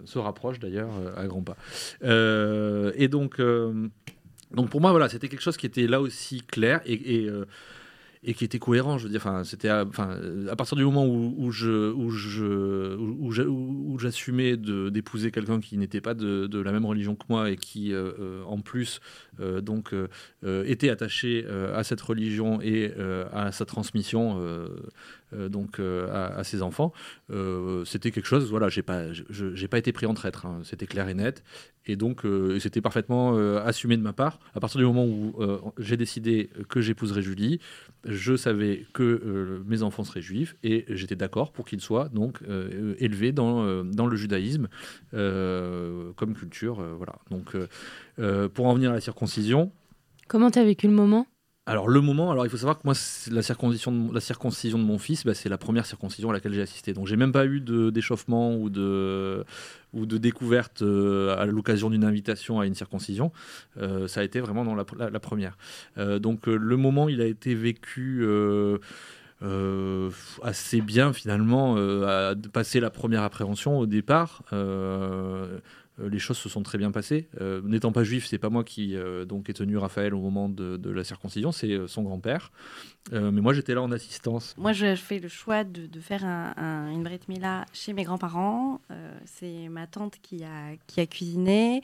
se 0.05 0.19
rapproche 0.19 0.59
d'ailleurs 0.59 0.91
à 1.17 1.27
grands 1.27 1.43
pas. 1.43 1.57
et 2.03 3.09
donc, 3.09 3.41
donc 4.53 4.71
pour 4.71 4.81
moi, 4.81 4.91
voilà, 4.91 5.09
c'était 5.09 5.29
quelque 5.29 5.43
chose 5.43 5.57
qui 5.57 5.67
était 5.67 5.87
là 5.87 6.01
aussi 6.01 6.41
clair 6.43 6.81
et 6.87 7.29
et 8.25 8.35
qui 8.35 8.45
était 8.45 8.59
cohérent. 8.59 8.99
Je 8.99 9.05
veux 9.05 9.11
dire, 9.11 9.21
enfin, 9.21 9.45
c'était, 9.45 9.69
à 9.69 9.85
partir 9.85 10.77
du 10.77 10.85
moment 10.85 11.07
où, 11.07 11.51
je, 11.51 11.93
où 11.93 12.11
je, 12.11 12.97
où, 12.97 13.99
j'assumais 13.99 14.57
d'épouser 14.57 15.31
quelqu'un 15.31 15.61
qui 15.61 15.77
n'était 15.77 16.01
pas 16.01 16.15
de, 16.15 16.47
de, 16.47 16.61
la 16.61 16.73
même 16.73 16.87
religion 16.87 17.17
que 17.17 17.25
moi 17.29 17.51
et 17.51 17.57
qui, 17.57 17.93
euh, 17.93 18.13
euh, 18.21 18.45
en 18.45 18.59
plus, 18.59 19.01
euh, 19.41 19.61
donc, 19.61 19.95
était 20.45 20.91
attaché 20.91 21.47
à 21.75 21.83
cette 21.85 22.01
religion 22.01 22.61
et 22.61 22.93
à 23.33 23.53
sa 23.53 23.65
transmission, 23.65 24.41
donc, 25.49 25.81
à, 25.81 26.43
ses 26.45 26.63
enfants, 26.63 26.93
c'était 27.85 28.11
quelque 28.11 28.27
chose. 28.27 28.51
Voilà, 28.51 28.69
j'ai 28.69 28.83
pas, 28.83 29.13
j'ai 29.13 29.69
pas 29.69 29.79
été 29.79 29.93
pris 29.93 30.07
en 30.07 30.15
traître. 30.15 30.47
Hein. 30.47 30.61
c'était 30.65 30.87
clair 30.87 31.09
et 31.09 31.15
net. 31.15 31.43
Et 31.87 31.97
donc, 31.97 32.23
c'était 32.61 32.81
parfaitement 32.81 33.37
assumé 33.59 33.97
de 33.97 34.03
ma 34.03 34.13
part. 34.13 34.39
À 34.55 34.61
partir 34.61 34.79
du 34.79 34.85
moment 34.85 35.05
où 35.05 35.35
j'ai 35.79 35.97
décidé 35.97 36.51
que 36.69 36.81
j'épouserais 36.81 37.23
Julie, 37.23 37.61
je 38.05 38.37
savais 38.37 38.87
que 38.93 39.03
euh, 39.03 39.63
mes 39.67 39.83
enfants 39.83 40.05
seraient 40.05 40.23
juifs 40.23 40.57
et 40.63 40.85
j'étais 40.89 41.17
d'accord 41.17 41.53
pour 41.53 41.65
qu'ils 41.65 41.81
soient 41.81 42.09
donc 42.09 42.41
euh, 42.49 42.95
élevés 42.99 43.33
dans, 43.33 43.65
euh, 43.65 43.85
dans 43.85 44.07
le 44.07 44.17
judaïsme 44.17 44.69
comme 45.13 46.35
culture. 46.35 46.83
voilà. 46.97 47.15
Donc, 47.31 47.57
pour 48.55 48.67
en 48.67 48.75
venir 48.75 48.91
à 48.91 48.95
la 48.95 49.01
circoncision. 49.01 49.73
Comment 50.29 50.51
tu 50.51 50.59
as 50.59 50.65
vécu 50.65 50.87
le 50.87 50.93
moment? 50.93 51.27
Alors 51.65 51.89
le 51.89 52.01
moment, 52.01 52.33
alors 52.33 52.45
il 52.45 52.51
faut 52.51 52.57
savoir 52.57 52.77
que 52.77 52.83
moi 52.85 52.95
la 53.31 53.43
circoncision 53.43 53.93
de, 53.93 54.13
la 54.13 54.21
circoncision 54.21 54.79
de 54.79 54.83
mon 54.83 54.99
fils, 54.99 55.25
bah, 55.25 55.33
c'est 55.33 55.49
la 55.49 55.59
première 55.59 55.87
circoncision 55.87 56.31
à 56.31 56.33
laquelle 56.33 56.53
j'ai 56.55 56.63
assisté. 56.63 56.93
Donc 56.93 57.07
j'ai 57.07 57.17
même 57.17 57.31
pas 57.31 57.47
eu 57.47 57.61
d'échauffement 57.61 58.57
ou 58.57 58.69
de 58.69 59.45
ou 59.93 60.05
de 60.05 60.19
découverte 60.19 60.83
euh, 60.83 61.39
à 61.39 61.47
l'occasion 61.47 61.89
d'une 61.89 62.05
invitation 62.05 62.59
à 62.59 62.67
une 62.67 62.75
circoncision. 62.75 63.31
Euh, 63.79 64.09
ça 64.09 64.21
a 64.21 64.25
été 64.25 64.41
vraiment 64.41 64.65
dans 64.65 64.75
la, 64.75 64.85
première. 65.21 65.57
Euh, 65.99 66.19
donc 66.19 66.47
le 66.49 66.77
moment, 66.77 67.09
il 67.09 67.21
a 67.21 67.27
été 67.27 67.55
vécu. 67.55 68.27
assez 70.43 70.81
bien 70.81 71.13
finalement 71.13 71.77
à 72.07 72.35
passer 72.53 72.81
la 72.81 72.91
première 72.91 73.23
appréhension 73.23 73.79
au 73.79 73.87
départ 73.87 74.43
les 75.99 76.19
choses 76.19 76.39
se 76.39 76.49
sont 76.49 76.63
très 76.63 76.79
bien 76.79 76.91
passées. 76.91 77.29
Euh, 77.41 77.61
n'étant 77.65 77.93
pas 77.93 78.05
juif, 78.05 78.27
c'est 78.27 78.39
pas 78.39 78.51
moi 78.51 78.65
qui 78.65 78.97
euh, 78.97 79.25
donc 79.25 79.51
ai 79.51 79.53
tenu 79.53 79.77
Raphaël 79.77 80.15
au 80.15 80.21
moment 80.21 80.49
de, 80.49 80.91
la 80.91 81.05
circoncision, 81.05 81.53
c'est 81.53 81.87
son 81.87 82.03
grand-père. 82.03 82.53
mais 83.13 83.41
moi, 83.41 83.53
j'étais 83.53 83.75
là 83.75 83.83
en 83.83 83.93
assistance. 83.93 84.55
Moi, 84.57 84.73
je 84.73 84.95
fais 84.95 85.19
le 85.19 85.29
choix 85.29 85.65
de, 85.65 86.01
faire 86.01 86.25
une 86.25 87.03
Brit 87.03 87.21
Mila 87.29 87.65
chez 87.73 87.93
mes 87.93 88.05
grands-parents. 88.05 88.81
c'est 89.25 89.69
ma 89.69 89.87
tante 89.87 90.17
qui 90.23 90.45
a, 90.45 90.77
qui 90.87 91.01
a 91.01 91.07
cuisiné. 91.07 91.83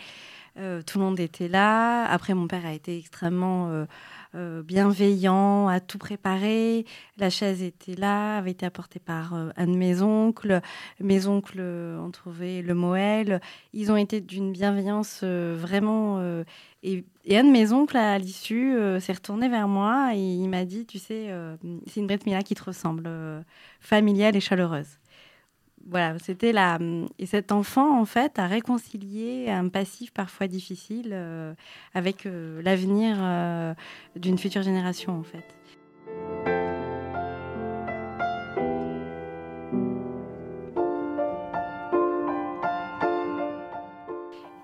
tout 0.54 0.98
le 0.98 1.04
monde 1.04 1.20
était 1.20 1.48
là. 1.48 2.04
Après, 2.06 2.34
mon 2.34 2.48
père 2.48 2.66
a 2.66 2.72
été 2.72 2.98
extrêmement 2.98 3.86
euh, 4.34 4.62
bienveillant, 4.62 5.68
à 5.68 5.80
tout 5.80 5.98
préparer. 5.98 6.84
La 7.16 7.30
chaise 7.30 7.62
était 7.62 7.94
là, 7.94 8.36
avait 8.36 8.50
été 8.50 8.66
apportée 8.66 8.98
par 8.98 9.34
euh, 9.34 9.48
un 9.56 9.66
de 9.66 9.76
mes 9.76 10.02
oncles. 10.02 10.60
Mes 11.00 11.26
oncles 11.26 11.60
ont 11.60 12.10
trouvé 12.10 12.60
le 12.62 12.74
Moël. 12.74 13.40
Ils 13.72 13.90
ont 13.90 13.96
été 13.96 14.20
d'une 14.20 14.52
bienveillance 14.52 15.20
euh, 15.22 15.56
vraiment. 15.58 16.20
Et, 16.82 17.04
un 17.30 17.44
de 17.44 17.50
mes 17.50 17.72
oncles, 17.72 17.96
à 17.96 18.18
l'issue, 18.18 18.76
s'est 19.00 19.12
retourné 19.12 19.48
vers 19.48 19.68
moi 19.68 20.14
et 20.14 20.18
il 20.18 20.48
m'a 20.48 20.64
dit 20.64 20.86
Tu 20.86 20.98
sais, 20.98 21.28
c'est 21.86 22.00
une 22.00 22.06
Brette 22.06 22.24
Mila 22.24 22.42
qui 22.42 22.54
te 22.54 22.64
ressemble, 22.64 23.10
familiale 23.80 24.36
et 24.36 24.40
chaleureuse 24.40 24.98
voilà, 25.86 26.18
c'était 26.18 26.52
la. 26.52 26.78
Et 27.18 27.26
cet 27.26 27.52
enfant, 27.52 27.98
en 28.00 28.04
fait, 28.04 28.38
a 28.38 28.46
réconcilié 28.46 29.50
un 29.50 29.68
passif 29.68 30.12
parfois 30.12 30.46
difficile 30.46 31.10
euh, 31.12 31.54
avec 31.94 32.26
euh, 32.26 32.60
l'avenir 32.62 33.16
euh, 33.20 33.74
d'une 34.16 34.38
future 34.38 34.62
génération, 34.62 35.18
en 35.18 35.22
fait. 35.22 35.44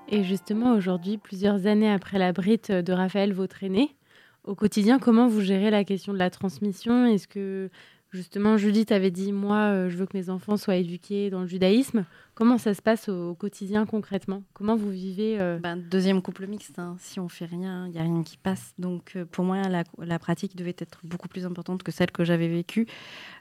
Et 0.08 0.22
justement, 0.22 0.74
aujourd'hui, 0.74 1.18
plusieurs 1.18 1.66
années 1.66 1.90
après 1.90 2.18
la 2.18 2.32
brite 2.32 2.70
de 2.70 2.92
Raphaël, 2.92 3.34
aîné, 3.62 3.96
au 4.44 4.54
quotidien, 4.54 4.98
comment 4.98 5.26
vous 5.26 5.40
gérez 5.40 5.70
la 5.70 5.84
question 5.84 6.12
de 6.12 6.18
la 6.18 6.30
transmission? 6.30 7.06
Est-ce 7.06 7.26
que 7.26 7.70
Justement, 8.14 8.56
Judith 8.56 8.92
avait 8.92 9.10
dit, 9.10 9.32
moi, 9.32 9.56
euh, 9.56 9.90
je 9.90 9.96
veux 9.96 10.06
que 10.06 10.16
mes 10.16 10.30
enfants 10.30 10.56
soient 10.56 10.76
éduqués 10.76 11.30
dans 11.30 11.40
le 11.40 11.48
judaïsme. 11.48 12.04
Comment 12.36 12.58
ça 12.58 12.72
se 12.72 12.80
passe 12.80 13.08
au, 13.08 13.34
quotidien 13.34 13.86
concrètement? 13.86 14.44
Comment 14.52 14.76
vous 14.76 14.90
vivez 14.90 15.40
euh 15.40 15.58
ben, 15.58 15.76
Deuxième 15.76 16.22
couple 16.22 16.46
mixte, 16.46 16.78
hein. 16.78 16.94
si 17.00 17.18
on 17.18 17.28
fait 17.28 17.44
rien, 17.44 17.88
il 17.88 17.92
n'y 17.92 17.98
a 17.98 18.02
rien 18.02 18.22
qui 18.22 18.36
passe. 18.36 18.72
Donc 18.78 19.14
euh, 19.16 19.24
pour 19.24 19.44
moi, 19.44 19.62
la, 19.68 20.18
pratique 20.20 20.54
devait 20.54 20.76
être 20.78 21.00
beaucoup 21.02 21.26
plus 21.26 21.44
importante 21.44 21.82
que 21.82 21.90
celle 21.90 22.12
que 22.12 22.22
j'avais 22.22 22.46
vécue. 22.46 22.86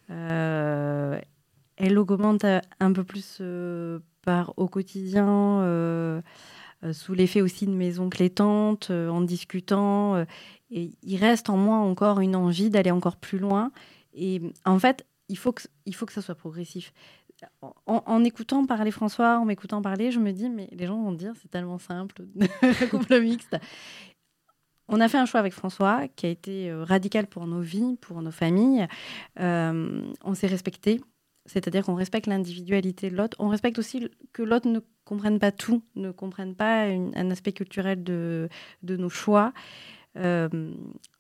elle 0.09 1.19
augmente 1.95 2.43
un 2.43 2.93
peu 2.93 3.03
plus 3.03 3.43
par, 4.23 4.53
au 4.57 4.67
quotidien, 4.67 6.23
sous 6.91 7.13
l'effet 7.13 7.41
aussi 7.41 7.67
de 7.67 7.73
mes 7.73 7.99
oncles 7.99 8.23
et 8.23 8.31
tantes, 8.31 8.89
en 8.89 9.21
discutant. 9.21 10.25
et 10.71 10.89
il 11.03 11.17
reste 11.17 11.51
en 11.51 11.57
moi 11.57 11.77
encore 11.77 12.21
une 12.21 12.35
envie 12.35 12.71
d'aller 12.71 12.91
encore 12.91 13.17
plus 13.17 13.37
loin. 13.37 13.71
Et 14.13 14.41
en 14.65 14.79
fait, 14.79 15.05
il 15.29 15.37
faut 15.37 15.51
que, 15.51 15.63
il 15.85 15.95
ça 15.95 16.21
soit 16.21 16.35
progressif. 16.35 16.93
En, 17.85 18.23
écoutant 18.23 18.65
parler 18.65 18.91
François, 18.91 19.39
en 19.39 19.45
m'écoutant 19.45 19.81
parler, 19.81 20.11
je 20.11 20.19
me 20.19 20.31
dis, 20.31 20.49
mais 20.49 20.69
les 20.71 20.85
gens 20.85 21.01
vont 21.01 21.11
dire, 21.11 21.33
c'est 21.41 21.49
tellement 21.49 21.79
simple, 21.79 22.23
couple 22.89 23.19
mixte. 23.21 23.57
On 24.87 25.01
a 25.01 25.09
fait 25.09 25.17
un 25.17 25.25
choix 25.25 25.39
avec 25.39 25.53
François 25.53 26.07
qui 26.15 26.25
a 26.25 26.29
été 26.29 26.69
euh, 26.69 26.83
radical 26.83 27.27
pour 27.27 27.47
nos 27.47 27.61
vies, 27.61 27.97
pour 27.99 28.21
nos 28.21 28.31
familles. 28.31 28.87
Euh, 29.39 30.09
on 30.23 30.35
s'est 30.35 30.47
respecté, 30.47 31.01
c'est-à-dire 31.45 31.85
qu'on 31.85 31.95
respecte 31.95 32.27
l'individualité 32.27 33.09
de 33.09 33.15
l'autre. 33.15 33.35
On 33.39 33.49
respecte 33.49 33.79
aussi 33.79 34.09
que 34.31 34.43
l'autre 34.43 34.69
ne 34.69 34.79
comprenne 35.03 35.39
pas 35.39 35.51
tout, 35.51 35.83
ne 35.95 36.11
comprenne 36.11 36.55
pas 36.55 36.83
un 36.83 37.31
aspect 37.31 37.53
culturel 37.53 38.03
de, 38.03 38.49
de 38.83 38.95
nos 38.95 39.09
choix. 39.09 39.53
Euh, 40.17 40.47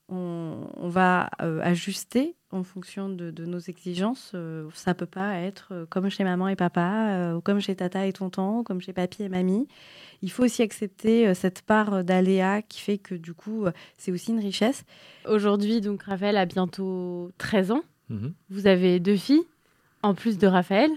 on, 0.09 0.89
va 0.89 1.29
euh, 1.41 1.59
ajuster 1.61 2.35
en 2.51 2.63
fonction 2.63 3.09
de, 3.09 3.31
nos 3.45 3.59
exigences. 3.59 4.31
Euh, 4.35 4.69
ça 4.73 4.93
peut 4.93 5.05
pas 5.05 5.39
être 5.39 5.69
euh, 5.71 5.85
comme 5.89 6.09
chez 6.09 6.23
maman 6.23 6.47
et 6.47 6.55
papa, 6.55 7.33
ou 7.35 7.41
comme 7.41 7.59
chez 7.59 7.75
tata 7.75 8.05
et 8.05 8.13
tonton, 8.13 8.59
ou 8.59 8.63
comme 8.63 8.81
chez 8.81 8.93
papy 8.93 9.23
et 9.23 9.29
mamie. 9.29 9.67
Il 10.21 10.31
faut 10.31 10.43
aussi 10.43 10.61
accepter 10.61 11.33
cette 11.33 11.61
part 11.61 12.03
d'aléa 12.03 12.61
qui 12.61 12.79
fait 12.79 12.97
que 12.97 13.15
du 13.15 13.33
coup, 13.33 13.65
c'est 13.97 14.11
aussi 14.11 14.31
une 14.31 14.39
richesse. 14.39 14.85
Aujourd'hui, 15.27 15.81
donc 15.81 16.03
Raphaël 16.03 16.37
a 16.37 16.45
bientôt 16.45 17.31
13 17.39 17.71
ans. 17.71 17.83
Mhm. 18.09 18.33
Vous 18.49 18.67
avez 18.67 18.99
deux 18.99 19.17
filles, 19.17 19.43
en 20.01 20.13
plus 20.13 20.37
de 20.37 20.47
Raphaël. 20.47 20.91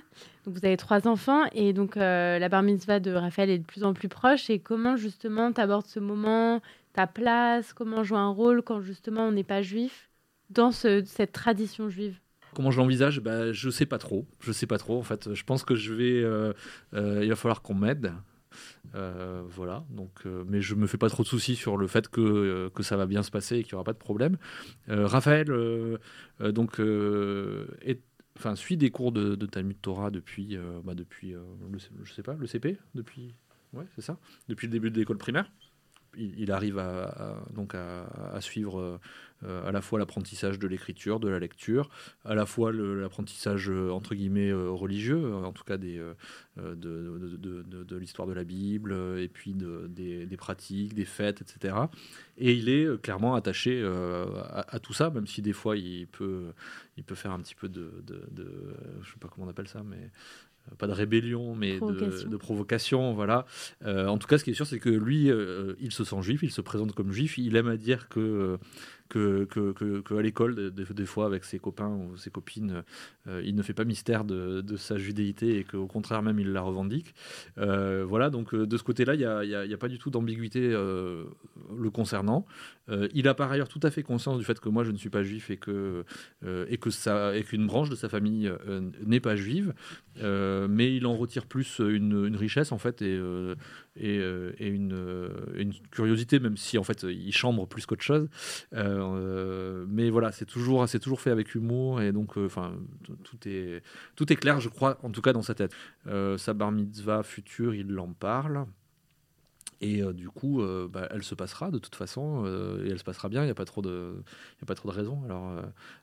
Donc 0.44 0.54
vous 0.54 0.64
avez 0.64 0.76
trois 0.76 1.08
enfants 1.08 1.42
et 1.52 1.72
donc 1.72 1.96
la 1.96 2.48
bar 2.48 2.62
mitzvah 2.62 3.00
de 3.00 3.10
Raphaël 3.10 3.50
est 3.50 3.58
de 3.58 3.64
plus 3.64 3.82
en 3.82 3.94
plus 3.94 4.08
proche. 4.08 4.48
Et 4.48 4.60
comment 4.60 4.96
justement 4.96 5.52
tu 5.52 5.60
abordes 5.60 5.86
ce 5.86 5.98
moment 5.98 6.60
ta 6.96 7.06
place, 7.06 7.74
comment 7.74 8.02
jouer 8.02 8.18
un 8.18 8.30
rôle 8.30 8.62
quand 8.62 8.80
justement 8.80 9.28
on 9.28 9.32
n'est 9.32 9.44
pas 9.44 9.60
juif 9.60 10.10
dans 10.48 10.72
cette 10.72 11.32
tradition 11.32 11.90
juive 11.90 12.18
Comment 12.54 12.70
je 12.70 12.78
l'envisage 12.78 13.20
bah, 13.20 13.52
Je 13.52 13.68
sais 13.68 13.84
pas 13.84 13.98
trop. 13.98 14.26
Je 14.40 14.50
sais 14.50 14.66
pas 14.66 14.78
trop. 14.78 14.98
En 14.98 15.02
fait, 15.02 15.34
je 15.34 15.44
pense 15.44 15.62
que 15.62 15.74
je 15.74 15.92
vais. 15.92 16.22
Euh, 16.22 16.54
euh, 16.94 17.20
il 17.22 17.28
va 17.28 17.36
falloir 17.36 17.60
qu'on 17.60 17.74
m'aide. 17.74 18.14
Euh, 18.94 19.42
voilà. 19.46 19.84
Donc, 19.90 20.24
mais 20.24 20.62
je 20.62 20.74
me 20.74 20.86
fais 20.86 20.96
pas 20.96 21.10
trop 21.10 21.22
de 21.22 21.28
soucis 21.28 21.54
sur 21.54 21.76
le 21.76 21.86
fait 21.86 22.08
que, 22.08 22.70
que 22.74 22.82
ça 22.82 22.96
va 22.96 23.04
bien 23.04 23.22
se 23.22 23.30
passer 23.30 23.56
et 23.56 23.62
qu'il 23.62 23.72
y 23.72 23.74
aura 23.74 23.84
pas 23.84 23.92
de 23.92 23.98
problème. 23.98 24.38
Raphaël, 24.88 25.48
donc 26.40 26.80
suit 28.54 28.76
des 28.78 28.90
cours 28.90 29.12
de, 29.12 29.34
de 29.34 29.46
Talmud 29.46 29.78
Torah 29.82 30.10
depuis, 30.10 30.56
bah, 30.82 30.94
depuis 30.94 31.32
le, 31.32 31.78
je 32.04 32.12
sais 32.14 32.22
pas, 32.22 32.34
le 32.34 32.46
CP, 32.46 32.78
depuis, 32.94 33.34
ouais, 33.74 33.84
c'est 33.96 34.02
ça, 34.02 34.18
depuis 34.48 34.66
le 34.66 34.72
début 34.72 34.90
de 34.90 34.98
l'école 34.98 35.18
primaire 35.18 35.50
il, 36.16 36.50
arrive 36.50 36.78
à, 36.78 37.36
donc 37.54 37.74
à, 37.74 38.40
suivre 38.40 38.98
euh, 39.44 39.68
à 39.68 39.72
la 39.72 39.82
fois 39.82 39.98
l'apprentissage 39.98 40.58
de 40.58 40.66
l'écriture, 40.66 41.20
de 41.20 41.28
la 41.28 41.38
lecture, 41.38 41.90
à 42.24 42.34
la 42.34 42.46
fois 42.46 42.72
l'apprentissage 42.72 43.68
euh, 43.68 43.90
entre 43.90 44.14
guillemets 44.14 44.48
euh, 44.48 44.70
religieux, 44.70 45.34
en 45.34 45.52
tout 45.52 45.64
cas 45.64 45.76
de, 45.76 46.16
l'histoire 47.98 48.26
de 48.26 48.32
la 48.32 48.44
Bible, 48.44 48.96
et 49.18 49.28
puis 49.28 49.54
des, 49.54 50.24
des, 50.24 50.36
pratiques, 50.38 50.94
des 50.94 51.04
fêtes, 51.04 51.42
etc. 51.42 51.76
Et 52.38 52.54
il 52.54 52.70
est 52.70 53.00
clairement 53.02 53.34
attaché 53.34 53.84
à, 53.84 54.80
tout 54.80 54.94
ça, 54.94 55.10
même 55.10 55.26
si 55.26 55.42
des 55.42 55.52
fois 55.52 55.76
il 55.76 56.06
peut, 56.06 56.52
il 56.96 57.04
peut 57.04 57.14
faire 57.14 57.32
un 57.32 57.40
petit 57.40 57.54
peu 57.54 57.68
de, 57.68 57.92
je 59.02 59.10
sais 59.10 59.18
pas 59.20 59.28
comment 59.28 59.46
on 59.46 59.50
appelle 59.50 59.68
ça, 59.68 59.82
mais 59.84 60.10
pas 60.78 60.86
de 60.86 60.92
rébellion, 60.92 61.54
mais 61.54 61.78
De, 61.78 62.36
provocation, 62.36 63.14
voilà. 63.14 63.46
en 63.84 64.18
tout 64.18 64.26
cas, 64.26 64.38
ce 64.38 64.44
qui 64.44 64.50
est 64.50 64.54
sûr, 64.54 64.66
c'est 64.66 64.78
que 64.78 64.90
lui, 64.90 65.30
il 65.80 65.92
se 65.92 66.04
sent 66.04 66.22
juif, 66.22 66.42
il 66.42 66.50
se 66.50 66.60
présente 66.60 66.92
comme 66.92 67.12
juif, 67.12 67.38
il 67.38 67.56
aime 67.56 67.68
à 67.68 67.76
dire 67.76 68.08
que 68.08 68.58
que, 69.08 69.44
que, 69.44 70.14
l'école, 70.14 70.72
des, 70.72 71.06
fois, 71.06 71.26
avec 71.26 71.44
ses 71.44 71.58
copains 71.58 71.88
ou 71.88 72.16
ses 72.16 72.30
copines, 72.30 72.82
euh, 73.28 73.42
il 73.44 73.54
ne 73.54 73.62
fait 73.62 73.74
pas 73.74 73.84
mystère 73.84 74.24
de, 74.24 74.76
sa 74.76 74.98
judéité 74.98 75.58
et 75.58 75.64
qu'au 75.64 75.86
contraire, 75.86 76.22
même, 76.22 76.38
il 76.38 76.52
la 76.52 76.60
revendique. 76.60 77.14
Euh, 77.58 78.04
voilà, 78.06 78.30
donc 78.30 78.54
euh, 78.54 78.66
de 78.66 78.76
ce 78.76 78.82
côté-là, 78.82 79.14
il 79.14 79.18
n'y 79.68 79.74
a, 79.74 79.78
pas 79.78 79.88
du 79.88 79.98
tout 79.98 80.10
d'ambiguïté 80.10 80.70
le 80.70 81.90
concernant. 81.92 82.46
il 83.12 83.28
a 83.28 83.34
par 83.34 83.50
ailleurs 83.50 83.68
tout 83.68 83.80
à 83.82 83.90
fait 83.90 84.02
conscience 84.02 84.38
du 84.38 84.44
fait 84.44 84.58
que 84.58 84.68
moi, 84.68 84.84
je 84.84 84.90
ne 84.90 84.96
suis 84.96 85.10
pas 85.10 85.22
juif 85.22 85.50
et 85.50 85.56
que 85.56 86.04
et 86.68 86.78
que 86.78 86.90
ça 86.90 87.36
et 87.36 87.42
qu'une 87.42 87.66
branche 87.66 87.90
de 87.90 87.94
sa 87.94 88.08
famille 88.08 88.50
n'est 89.04 89.20
pas 89.20 89.36
juive, 89.36 89.74
mais 90.22 90.96
il 90.96 91.06
en 91.06 91.16
retire 91.16 91.46
plus 91.46 91.78
une, 91.78 92.26
une 92.26 92.36
richesse 92.36 92.72
en 92.72 92.78
fait 92.78 93.02
et, 93.02 93.18
et, 93.96 94.16
et 94.16 94.68
une, 94.68 95.30
une, 95.56 95.72
curiosité, 95.90 96.38
même 96.38 96.56
si 96.56 96.78
en 96.78 96.82
fait 96.82 97.04
il 97.04 97.32
chambre 97.32 97.66
plus 97.66 97.86
qu'autre 97.86 98.02
chose. 98.02 98.28
Euh, 98.74 99.84
mais 99.88 100.10
voilà, 100.10 100.32
c'est 100.32 100.44
toujours, 100.44 100.88
c'est 100.88 100.98
toujours 100.98 101.20
fait 101.20 101.30
avec 101.30 101.54
humour 101.54 102.00
et 102.00 102.12
donc, 102.12 102.36
euh, 102.38 102.46
enfin, 102.46 102.74
tout 103.24 103.48
est, 103.48 103.82
tout 104.16 104.32
est 104.32 104.36
clair, 104.36 104.60
je 104.60 104.68
crois, 104.68 104.98
en 105.02 105.10
tout 105.10 105.22
cas 105.22 105.32
dans 105.32 105.42
sa 105.42 105.54
tête. 105.54 105.72
Euh, 106.06 106.38
sa 106.38 106.54
bar 106.54 106.72
mitzvah 106.72 107.22
future, 107.22 107.74
il 107.74 107.98
en 107.98 108.12
parle. 108.12 108.66
Et 109.82 110.00
du 110.14 110.30
coup, 110.30 110.62
bah, 110.90 111.06
elle 111.10 111.22
se 111.22 111.34
passera 111.34 111.70
de 111.70 111.76
toute 111.76 111.96
façon, 111.96 112.46
et 112.82 112.88
elle 112.88 112.98
se 112.98 113.04
passera 113.04 113.28
bien. 113.28 113.42
Il 113.42 113.44
n'y 113.44 113.50
a 113.50 113.54
pas 113.54 113.66
trop 113.66 113.82
de, 113.82 114.14
trop 114.74 114.88
de 114.88 114.94
raisons. 114.94 115.22
Alors, 115.26 115.52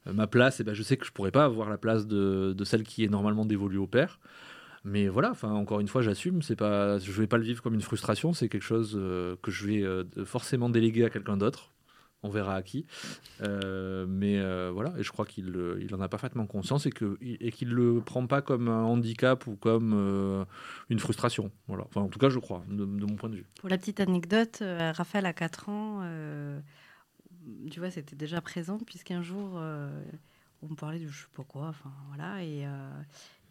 ma 0.06 0.28
place, 0.28 0.60
eh 0.60 0.64
ben, 0.64 0.76
je 0.76 0.84
sais 0.84 0.96
que 0.96 1.08
je 1.08 1.12
pourrais 1.12 1.32
pas 1.32 1.44
avoir 1.44 1.72
la 1.72 1.80
place 1.80 2.06
de 2.06 2.64
celle 2.66 2.84
qui 2.84 3.04
est 3.04 3.08
normalement 3.08 3.46
dévolue 3.46 3.80
au 3.80 3.88
père. 3.88 4.20
Mais 4.84 5.08
voilà, 5.08 5.32
enfin 5.32 5.52
encore 5.52 5.80
une 5.80 5.88
fois, 5.88 6.02
j'assume. 6.02 6.42
C'est 6.42 6.56
pas, 6.56 7.00
je 7.00 7.12
vais 7.12 7.28
pas 7.28 7.38
le 7.38 7.44
vivre 7.44 7.62
comme 7.62 7.74
une 7.74 7.82
frustration. 7.82 8.34
C'est 8.34 8.50
quelque 8.50 8.64
chose 8.64 9.00
que 9.42 9.52
je 9.52 9.68
vais 9.68 10.26
forcément 10.26 10.70
déléguer 10.70 11.06
à 11.06 11.10
quelqu'un 11.10 11.38
d'autre 11.38 11.74
on 12.24 12.30
verra 12.30 12.56
à 12.56 12.64
qui. 12.64 12.86
Euh, 13.42 14.06
mais 14.08 14.40
euh, 14.40 14.72
voilà, 14.74 14.94
et 14.98 15.04
je 15.04 15.12
crois 15.12 15.26
qu'il 15.26 15.78
il 15.80 15.94
en 15.94 16.02
a 16.02 16.08
parfaitement 16.08 16.48
conscience 16.48 16.86
et 16.86 16.92
qu'il 16.92 17.18
et 17.22 17.52
qu'il 17.52 17.70
le 17.70 18.02
prend 18.02 18.26
pas 18.26 18.42
comme 18.42 18.70
un 18.70 18.84
handicap 18.84 19.46
ou 19.46 19.56
comme 19.56 19.94
euh, 19.94 20.46
une 20.90 21.00
frustration. 21.00 21.52
Voilà. 21.68 21.84
Enfin, 21.90 22.02
en 22.02 22.08
tout 22.08 22.20
cas, 22.20 22.30
je 22.30 22.40
crois, 22.40 22.64
de, 22.70 22.86
mon 22.86 23.16
point 23.16 23.30
de 23.30 23.36
vue. 23.36 23.46
Pour 23.60 23.70
la 23.70 23.78
petite 23.78 24.00
anecdote, 24.00 24.60
Raphaël 24.62 25.26
a 25.26 25.34
4 25.34 25.70
ans, 25.70 26.02
tu 27.70 27.80
vois, 27.80 27.92
c'était 27.92 28.16
déjà 28.16 28.42
présent, 28.42 28.80
puisqu'un 28.80 29.22
jour, 29.22 29.62
on 30.62 30.76
parlait 30.76 31.00
de 31.00 31.08
je 31.08 31.24
sais 31.24 31.28
pas 31.36 31.44
quoi, 31.44 31.68
enfin 31.68 31.92
voilà, 32.08 32.42
et 32.44 32.66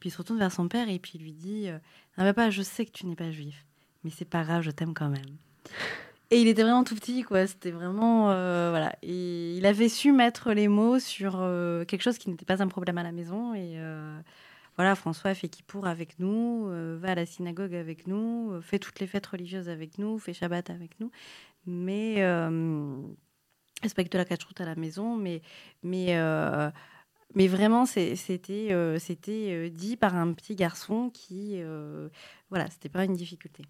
puis 0.02 0.08
il 0.08 0.12
se 0.12 0.18
retourne 0.18 0.40
vers 0.40 0.50
son 0.50 0.66
père 0.66 0.88
et 0.88 0.98
puis 0.98 1.16
lui 1.16 1.30
dit 1.30 1.68
ah, 2.16 2.24
Papa, 2.24 2.50
je 2.50 2.62
sais 2.62 2.84
que 2.84 2.90
tu 2.90 3.06
n'es 3.06 3.14
pas 3.14 3.30
juif, 3.30 3.64
mais 4.02 4.10
c'est 4.10 4.24
pas 4.24 4.42
grave, 4.42 4.62
je 4.62 4.72
t'aime 4.72 4.94
quand 4.94 5.08
même. 5.08 5.36
Et 6.32 6.40
il 6.40 6.48
était 6.48 6.64
vraiment 6.64 6.82
tout 6.82 6.96
petit, 6.96 7.22
quoi. 7.22 7.46
C'était 7.46 7.70
vraiment. 7.70 8.32
Euh, 8.32 8.70
voilà. 8.70 8.96
Et 9.02 9.54
il 9.54 9.64
avait 9.64 9.88
su 9.88 10.10
mettre 10.10 10.52
les 10.52 10.66
mots 10.66 10.98
sur 10.98 11.36
euh, 11.36 11.84
quelque 11.84 12.02
chose 12.02 12.18
qui 12.18 12.30
n'était 12.30 12.44
pas 12.44 12.60
un 12.60 12.66
problème 12.66 12.98
à 12.98 13.04
la 13.04 13.12
maison. 13.12 13.54
Et 13.54 13.74
euh, 13.76 14.18
voilà, 14.76 14.96
François 14.96 15.34
fait 15.34 15.48
Kippour 15.48 15.86
avec 15.86 16.18
nous, 16.18 16.68
va 16.98 17.10
à 17.10 17.14
la 17.14 17.26
synagogue 17.26 17.74
avec 17.76 18.08
nous, 18.08 18.60
fait 18.60 18.80
toutes 18.80 18.98
les 18.98 19.06
fêtes 19.06 19.26
religieuses 19.26 19.68
avec 19.68 19.98
nous, 19.98 20.18
fait 20.18 20.32
Shabbat 20.32 20.70
avec 20.70 20.98
nous. 20.98 21.12
Mais. 21.64 22.24
respecte 23.82 24.14
la 24.16 24.24
cache 24.24 24.38
à 24.58 24.64
la 24.64 24.74
maison. 24.74 25.16
Mais. 25.16 25.42
mais 25.84 26.16
mais 27.34 27.48
vraiment, 27.48 27.86
c'était 27.86 28.16
c'était 28.98 29.70
dit 29.70 29.96
par 29.96 30.14
un 30.16 30.32
petit 30.32 30.54
garçon 30.54 31.10
qui, 31.12 31.60
voilà, 32.50 32.68
c'était 32.70 32.88
pas 32.88 33.04
une 33.04 33.14
difficulté. 33.14 33.64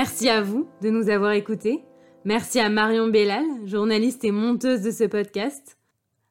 Merci 0.00 0.28
à 0.28 0.42
vous 0.42 0.68
de 0.80 0.90
nous 0.90 1.08
avoir 1.08 1.32
écoutés. 1.32 1.82
Merci 2.24 2.60
à 2.60 2.68
Marion 2.68 3.08
Bellal, 3.08 3.44
journaliste 3.64 4.22
et 4.22 4.30
monteuse 4.30 4.82
de 4.82 4.92
ce 4.92 5.02
podcast. 5.02 5.76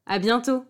À 0.06 0.20
bientôt! 0.20 0.64